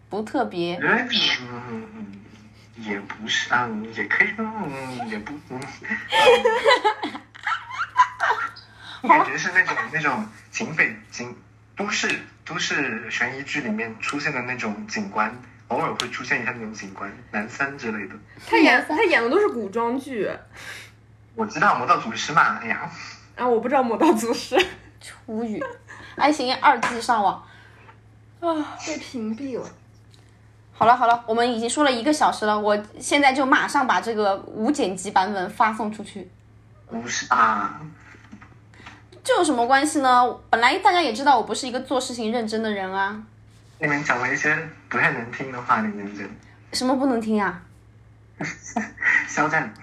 [0.10, 0.78] 不特别。
[0.82, 1.10] 嗯
[1.70, 2.22] 嗯嗯，
[2.78, 5.60] 也不是，嗯，也可以，嗯，也不， 嗯。
[9.08, 11.36] 感觉是那种那种警匪警
[11.76, 12.10] 都市
[12.44, 15.32] 都市悬疑剧里面出现的那种警官，
[15.68, 18.16] 偶尔会出现一下那种警官，男三之类的。
[18.50, 20.28] 他演他演的都是古装剧
[21.36, 22.90] 我知道《魔道祖师》嘛，哎呀，
[23.36, 24.56] 啊，我不知道《魔道祖师
[25.26, 25.62] 》无语。
[26.16, 27.44] 爱情二季上网。
[28.40, 28.48] 啊，
[28.88, 29.68] 被屏蔽了。
[30.72, 36.30] 好了好了，我们已经说了一个小时了，我现在就马上把这个无剪辑版本发送出去。
[36.88, 37.82] 不是啊，
[39.24, 40.38] 这有什么关系呢？
[40.50, 43.22] 本来大家也知道我不是一个做事情认真的人啊。
[43.80, 44.58] 你们讲了一些
[44.88, 46.24] 不太能听的话，你们这
[46.78, 47.62] 什么不能听啊？
[49.28, 49.74] 肖战，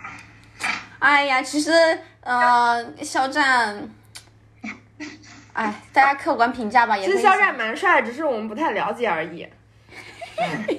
[1.02, 1.72] 哎呀，其实
[2.20, 3.90] 呃，肖战，
[5.52, 9.48] 哎，大家客观评价吧，其实肖战蛮帅，只是我们不太了解而已。
[10.36, 10.78] 嗯，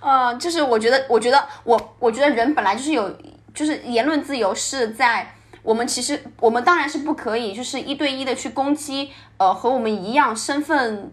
[0.02, 3.16] 呃，就是我觉得，我觉得我我觉得人本来就是有，
[3.54, 11.12] 就是言论自由是在我们其实我们当然是不可以就是一对一的去攻击呃和我们一样身份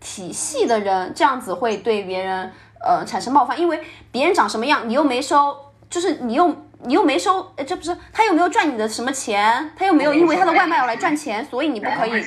[0.00, 2.50] 体系的人，这样子会对别人
[2.82, 6.48] 呃产生冒犯，因为别人长什么样你又没收，就是你又
[6.84, 12.24] 你又没收，呃这不是他又没有赚你的什么钱，他又没有因为他的外卖要来赚钱，所以你不可以。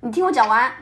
[0.00, 0.72] 你听我讲完。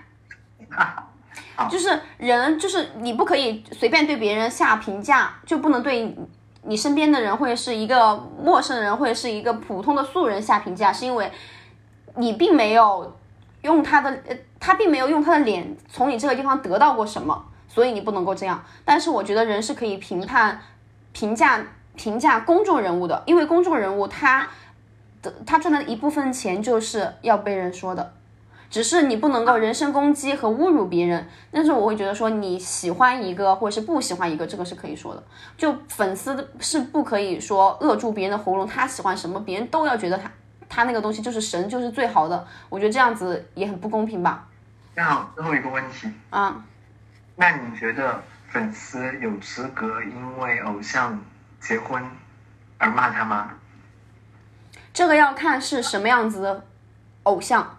[1.68, 6.16] 就是人，就是你不可以随便对别人下评价，就不能对
[6.62, 11.32] 你身边的人或者是一个陌生人或者是一个普通的素人下评价，是因为
[12.14, 13.18] 你并没有
[13.62, 18.62] 用他的，呃，他并没有用他的脸从你这个地方得到过什么，所以你不能够这样。
[18.84, 20.60] 但是我觉得人是可以评判、
[21.18, 21.60] 评价
[21.96, 24.48] 评价公众人物的，因为公众人物他
[25.20, 28.12] 的他赚的一部分钱就是要被人说的。
[28.70, 35.24] 只是你不能够人身攻击和侮辱别人，但是我会觉得说你喜欢一个或者是不喜欢一个，这个是可以说的。
[35.56, 40.30] 就粉丝是不可以说扼住别人的喉咙，他喜欢什么，别人都要觉得他
[40.68, 42.46] 他那个东西就是神，就是最好的。
[42.68, 44.46] 我觉得这样子也很不公平吧。
[44.94, 46.62] 那好，最后一个问题，啊，
[47.34, 51.20] 那你觉得粉丝有资格因为偶像
[51.60, 52.02] 结婚
[52.78, 53.50] 而骂他吗？
[54.92, 56.64] 这个要看是什么样子的
[57.24, 57.78] 偶像。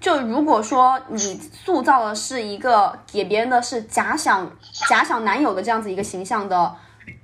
[0.00, 1.18] 就如果说你
[1.52, 4.50] 塑造的是一个给别人的是假想
[4.88, 6.74] 假想男友的这样子一个形象的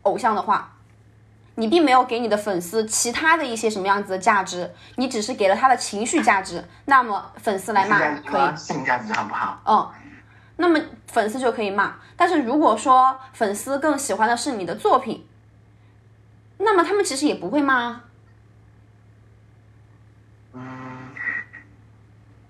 [0.03, 0.73] 偶像的话，
[1.55, 9.62] 你并没有给你的粉丝其他的一些什么样子的价值，你只是给了他的情绪价值，那么粉丝来骂可以，性价值好不好？
[9.65, 9.90] 嗯，
[10.57, 10.78] 那么
[11.17, 11.95] 粉丝就可以骂。
[12.15, 15.27] 但是如果说粉丝更喜欢的是你的作品，
[16.59, 18.03] 那么他们其实也不会骂。
[20.53, 21.09] 嗯，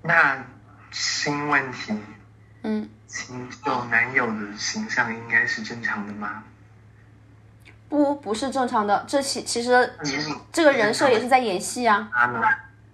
[0.03, 0.45] 那
[0.91, 1.95] 新问题，
[2.65, 6.43] 嗯，新秀男友的形象应该是正常的吗？
[7.89, 9.05] 不，不是正常的。
[9.07, 12.09] 这其其实嗯这个人设也是在演戏啊。
[12.13, 12.43] 他们？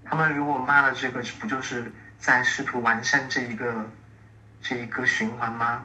[0.04, 3.72] 他们如果骂了这个，不就是在试图完善这一个
[4.62, 5.82] 这一个循环吗？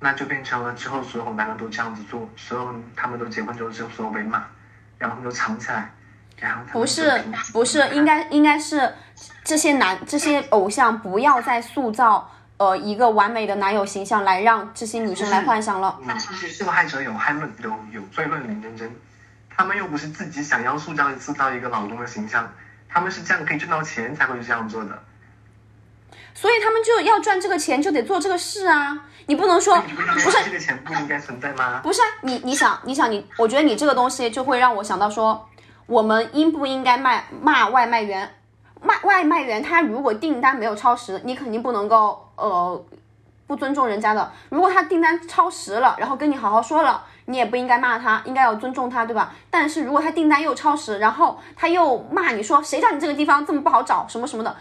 [0.00, 4.44] 那就变成了之后所有男的都这样子做，所有他们都结婚之后，之后所有被骂，
[4.96, 5.90] 然后他们就藏起来，
[6.38, 7.20] 然后不是
[7.52, 8.94] 不是，应该应该是
[9.42, 15.98] 这些男这些偶像不要再塑造呃一个完美的男友形象来让这些女生来幻想了。
[16.02, 18.88] 嗯，其实受害者有害论有有罪论林真真，
[19.50, 22.48] 他们又不是自己想要塑造塑造一个老公的形象，
[22.88, 25.02] 他们是这样可以挣到钱才会这样做的。
[26.40, 28.96] 所以他们就要赚这个钱，就得做这个事啊！
[29.26, 31.80] 你不能说不是这个钱不应该存在吗？
[31.82, 35.48] 不是啊你你想你想你，我觉得你这个东西就会让我想到说，
[35.86, 38.36] 我们应不应该卖骂外卖员？
[38.80, 42.84] 卖外卖员他如果订单没有超时，你肯定不能够呃
[43.48, 44.30] 不尊重人家的。
[44.48, 49.34] 如果他订单超时了，然后跟你好好说了，你也不应该骂他，应该要尊重他，对吧？
[49.50, 54.56] 但是如果他订单又超时，然后他又骂你说谁叫你这个地方这么不好找什么什么的，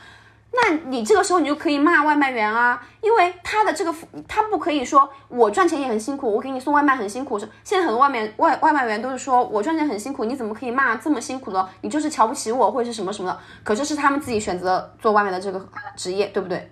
[0.59, 3.93] 那你这个时候你就可以骂外卖员啊，因为他的这个
[4.27, 7.37] 他不可以说我赚钱也很辛苦，我给你送外卖很辛苦。
[7.37, 11.69] 是现在很多外面外外卖员都是说我赚钱很辛苦，你怎么可以骂这么辛苦的？
[11.81, 13.39] 你就是瞧不起我或者是什么什么的。
[13.63, 15.63] 可是是他们自己选择做外卖的这个
[15.95, 16.71] 职业，对不对？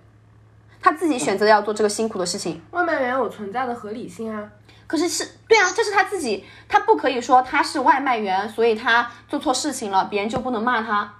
[0.81, 4.43] 他自己选择要做这个辛苦的事情，外卖员有存在的合理性啊。
[4.87, 11.11] 可是是对啊，这是他自己，他不可以说他是外卖员，所以他做错事情了，别人就不能骂他，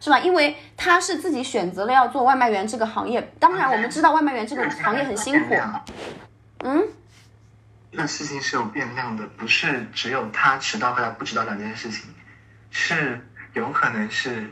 [0.00, 0.18] 是吧？
[0.18, 3.32] 因为他是自己选择了要做外卖员这个行业。
[3.38, 5.54] 当然，我们知道外卖员这个行业很辛苦。
[6.60, 6.82] 嗯，
[7.90, 12.14] 那事情是有变量的，不是只有他迟到和他不迟到两件事情，
[12.70, 13.20] 是
[13.54, 14.50] 有可能是，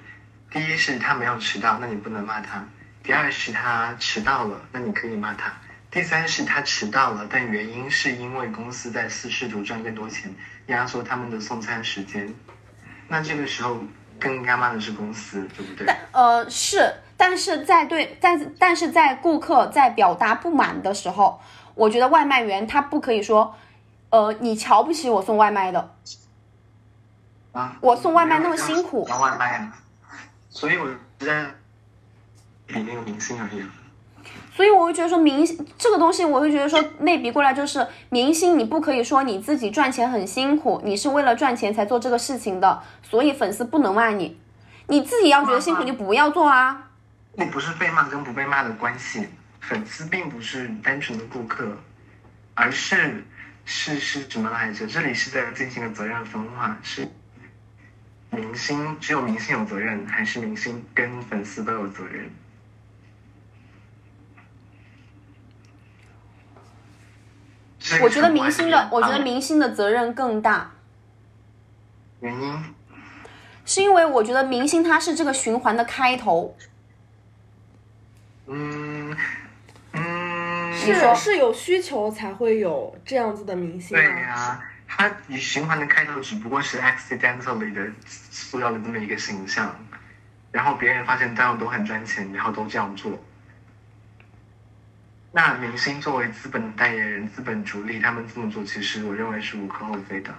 [0.50, 2.60] 第一是他没有迟到，那你不能骂他；
[3.02, 5.50] 第二是他迟到了，那你可以骂他；
[5.90, 10.34] 第三是他迟到了，但原因是因为公司在试试图赚更多钱，
[10.66, 12.34] 压缩他们的送餐时间，
[13.08, 13.82] 那这个时候
[14.24, 15.86] 更应该骂的是公司，对不对？
[15.86, 21.38] 但呃是，但是在对，但但是在顾客在表达不满的时候，
[21.74, 23.54] 我觉得外卖员他不可以说，
[24.08, 25.94] 呃，你瞧不起我送外卖的，
[27.52, 29.76] 啊，我送外卖那么辛苦送外卖啊，
[30.48, 30.88] 所以我
[31.18, 31.46] 在
[32.66, 33.62] 比那个明星而已。
[34.54, 44.38] 所以我会觉得说明星这个东西，我会觉得说类比过来就是明星，你不可以说你自己赚钱很辛苦，你是为了赚钱才做这个事情的，所以粉丝不能骂你，
[44.86, 46.90] 你自己要觉得辛苦就不要做啊。
[47.34, 49.26] 那不是被骂跟不被骂的关系，
[49.60, 51.76] 粉丝并不是单纯的顾客，
[52.54, 53.24] 而是
[53.64, 54.86] 是是什么来着？
[54.86, 57.08] 这里是在进行了责任分化，是
[58.30, 62.30] 明星只有明星有责任，还是明星跟粉丝都有责任？
[67.73, 70.70] 这个我觉得明星的，我觉得明星的责任更大，
[72.20, 72.64] 原因
[73.64, 76.56] 是因为我觉得明星他是这个循环的开头。
[78.46, 79.16] 嗯
[79.92, 84.18] 嗯，是是有需求才会有这样子的明星对啊。
[84.18, 89.74] 呀、他以循环的开头只不过是 accidentally 的塑造了这么一个形象，
[90.52, 93.12] 然后别人发现大家都很赚钱，然后都这样做。
[95.36, 100.32] 那明星作为资本代言人、资本主力，他们这么做，其实我认为是无可厚非的。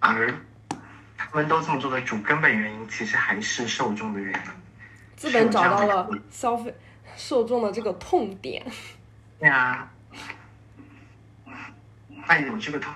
[0.00, 0.34] 而
[1.14, 4.50] 他们都这么做的主根本原因，其实还是受众的原因。
[5.14, 6.74] 资本找到了消费
[7.18, 8.64] 受众的这个痛点。
[9.38, 9.92] 对啊，
[12.26, 12.94] 他有这个痛，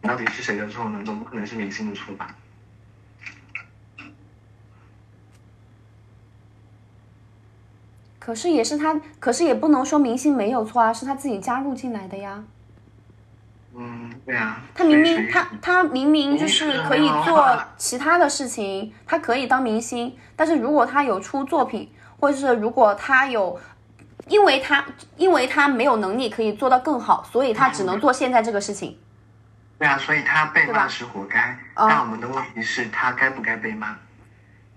[0.00, 1.02] 到底是谁的错呢？
[1.04, 2.34] 总不可能是明星的错吧？
[8.28, 12.44] 可是也是他，可是也不能说明星没有错啊，是他自己加入进来的呀。
[13.74, 14.60] 嗯，对啊。
[14.74, 21.90] 他明明他他明明就是可以做其他的事情，他可以当明星，但是如果他有出作品，
[22.20, 23.58] 或者是如果他有，
[24.26, 24.84] 因为他
[25.16, 28.98] 因为他没有能力可以做到更好，所以他只能做现在这个事情。
[29.78, 31.58] 对啊，所以他被骂是活该。
[31.76, 33.96] 哦但我们的问题是，他该不该被骂？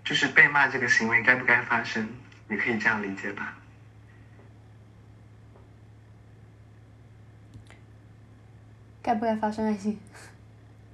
[0.06, 2.08] 就是被骂这个行为该不该发生？
[2.52, 3.56] 你可以这样理解吧？
[9.02, 9.98] 该不该发生爱情？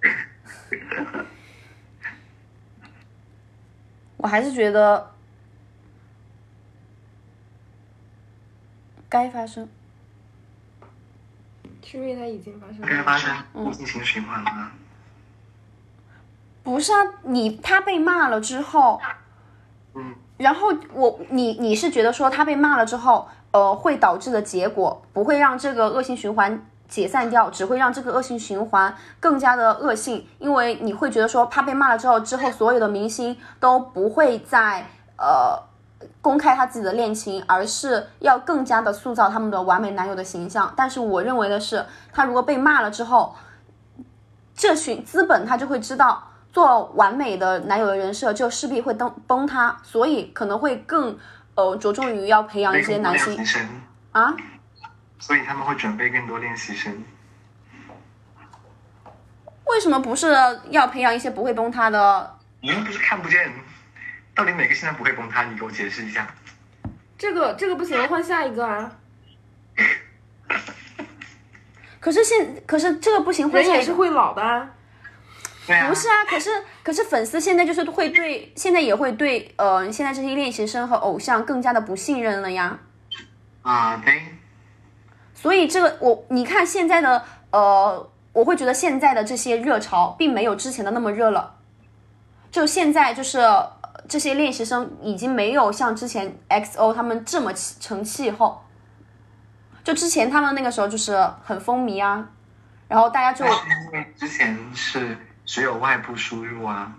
[4.18, 5.12] 我还是觉得
[9.10, 9.68] 该发生。
[11.84, 12.88] 是因为它已经发生了。
[12.88, 14.72] 该发生嗯恶性循环吗？
[16.64, 19.02] 不是啊，你他被骂了之后，
[19.96, 34.86] 嗯，然后我你你是觉得说他被骂了之后，呃，会导致的结果不会让这个恶性循环解散掉，只会让这个恶性循环更加的恶性，因为你会觉得说他被骂了之后，之后所有的明星都不会再
[35.18, 35.60] 呃
[36.22, 40.72] 公开他自己的恋情，而是要更加的塑造他们的完美男友的形象。
[40.76, 41.84] 但是我认为的是，
[42.14, 43.36] 他如果被骂了之后，
[44.56, 46.24] 这群资本他就会知道。
[46.58, 51.16] 做完美的男友的人设，就势必会崩崩塌，所以可能会更
[51.54, 53.70] 呃着重于要培养一些男星练习生，
[54.12, 54.36] 啊。
[55.20, 57.04] 所以他们会准备更多练习生。
[59.66, 60.36] 为什么不是
[60.72, 62.40] 要培养一些不会崩塌的？
[62.62, 63.54] 你又不是看不见，
[64.34, 65.44] 到底哪个现在不会崩塌？
[65.44, 66.28] 你给我解释一下。
[67.20, 68.92] 这个 这个不行，换下一个啊！
[72.00, 74.72] 可是现可是这个不行，会人也是会老的啊。
[75.68, 76.24] 不是啊？
[76.30, 76.50] 可是
[76.82, 82.80] 可是粉丝现在就是会对现在也会对呃现在这些练习生和偶像更加的不信任了呀。
[83.62, 84.22] 啊，对，
[85.34, 87.22] 所以这个我你看现在的
[87.52, 91.56] 呃，我会觉得现在的这些热潮并没有之前的那么热了。
[92.50, 93.70] 就现在就是呃
[94.08, 98.64] 这些练习生已经没有像之前 XO 他们这么成气候。
[99.84, 102.28] 就之前他们那个时候就是很风靡啊，
[102.88, 103.46] 然后大家就
[104.18, 105.18] 之前是
[105.48, 106.94] 只有外部输入啊，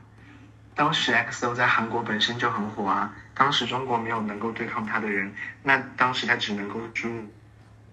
[0.74, 7.22] 当时 XO 在韩国本身就很火啊，当时中国没有能够对抗他的人，那当时他只能够输入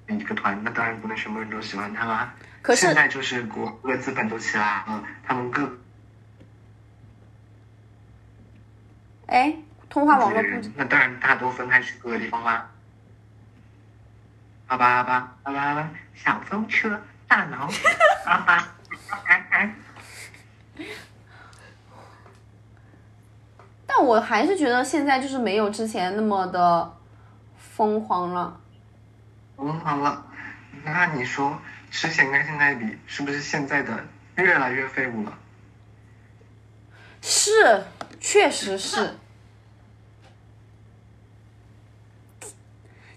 [0.07, 2.33] 一个团，那当然不能全部人都喜欢他啦。
[2.61, 5.77] 可是现在就是国各资本都起来了，他们各
[9.27, 9.55] 哎，
[9.89, 12.71] 通话网络不人，那当然大家都分开去各个地方啦。
[14.67, 17.67] 好吧，好吧，好吧，好吧，小风车，大脑，
[18.25, 18.67] 哈哈，
[19.25, 19.75] 哎哎。
[23.87, 26.97] 但我还是觉得现在就是没有之前那么的
[27.57, 28.59] 疯狂了。
[29.55, 30.25] 疯狂了，
[30.83, 31.57] 那你说
[31.89, 35.37] 之前跟现在比，是不是现在的越来越废物了？
[37.21, 37.83] 是，
[38.19, 39.17] 确实是。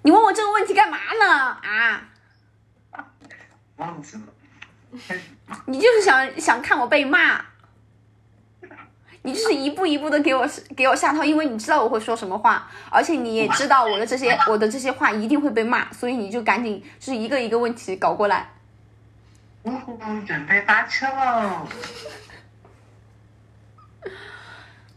[0.02, 1.58] 你问我这个问题干嘛呢？
[1.62, 2.08] 啊，
[3.76, 4.22] 忘记了。
[5.66, 7.44] 你就是想想看我被骂，
[9.28, 18.48] 你就是一步一步的给我给我下套，因为你知道我会说什么话，而且你也知道我的这些我的这些话一定会被骂，所以你就赶紧就是一个一个问题搞过来。
[19.64, 21.66] 呜呼，准备发车喽！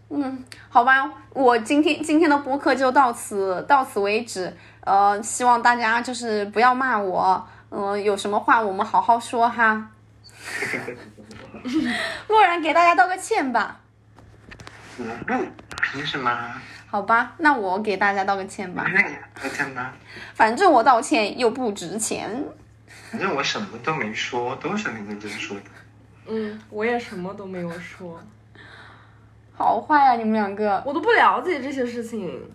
[0.10, 4.56] 嗯，好吧，我今天今天的播客就到此到此为止。
[4.86, 9.90] 呃，希望大家就是不要骂我，嗯、有什么话我们好好说哈。
[12.28, 13.80] 洛然给大家道个歉吧，
[14.98, 15.46] 我不，
[15.82, 16.62] 凭什么？
[16.88, 19.94] 好吧，那我给大家道个歉吧，那你道歉吧。
[20.34, 22.44] 反正我道歉又不值钱。
[23.10, 25.64] 反正我什么都没说，都是你认真说的。
[26.28, 28.22] 嗯，我也什么都没有说，
[29.54, 30.84] 好坏啊，你们两个！
[30.86, 32.52] 我都不了解这些事情。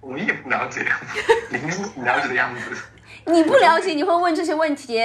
[0.00, 0.84] 我也不了解，
[1.50, 2.76] 你不了解的样子。
[3.26, 5.00] 你不了解，你会问这些问题。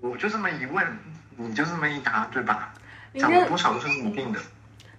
[0.00, 0.86] 我就这么一问，
[1.36, 2.72] 你就这么一答，对吧？
[3.12, 4.40] 林真讲了多少都是你定的。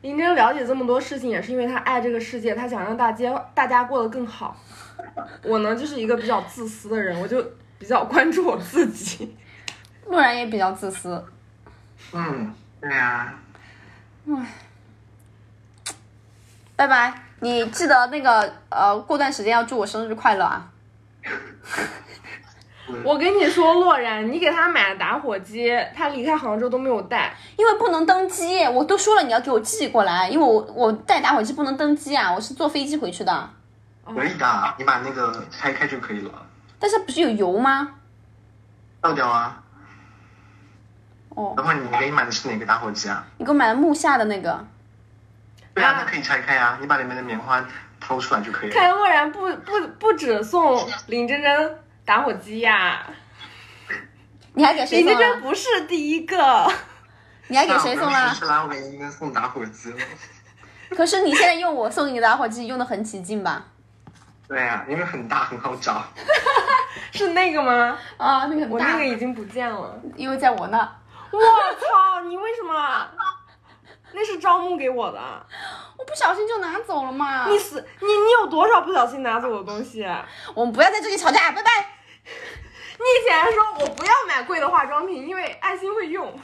[0.05, 4.55] 林真了解这么多事情，也是因为他爱这个世界，他想让大家大家过得更好。
[5.41, 7.43] 我呢，就是一个比较自私的人，我就
[7.79, 9.35] 比较关注我自己。
[10.05, 11.25] 陆然也比较自私。
[12.13, 13.33] 嗯，对呀、
[16.75, 20.71] 拜拜，你记得那个呃，过段时间要祝我生日快乐啊！
[23.03, 27.35] 我跟你说，洛然，你给他买的打火机，他离开杭州都没有带。
[27.57, 33.49] 因为不能登机，我都说了你要给我寄过来，因为我我带打火机不能登机啊，我是坐飞机回去的。
[34.05, 36.31] 可以的，你把那个拆开就可以了，
[36.77, 37.95] 但是不是有油吗？
[39.01, 39.63] 倒掉啊。
[41.29, 43.25] 哦，然后你给你买的是哪个打火机啊？
[43.37, 44.63] 你给我买的木下的那个，
[45.73, 47.65] 对啊，啊那可以拆开啊，你把里面的棉花
[47.99, 48.75] 掏出来就可以了。
[48.75, 53.05] 看洛然不不不止送林真真打火机呀、
[54.53, 55.19] 你还给谁送了？
[55.19, 56.71] 真真不是第一个。
[57.47, 58.33] 你还给谁送了？
[58.33, 59.97] 是啦，我给你们送打火机了。
[60.91, 63.65] 可是你现在用我送你的打火机用的很起劲吧？
[64.47, 66.03] 对啊，因为很大很好找。
[67.11, 67.97] 是那个吗？
[68.17, 69.99] 啊，那个我那个已经不见了。
[70.15, 70.77] 因为在我那，
[71.31, 72.21] 我操！
[72.21, 73.07] 你为什么？
[74.13, 75.19] 那是招募给我的。
[75.97, 77.47] 我不小心就拿走了嘛。
[77.47, 80.07] 你死你你有多少不小心拿走的东西？
[80.53, 81.94] 我们不要在这里吵架，拜拜。
[82.25, 86.39] 你以前说我不要买贵的化妆品，因为爱心会用。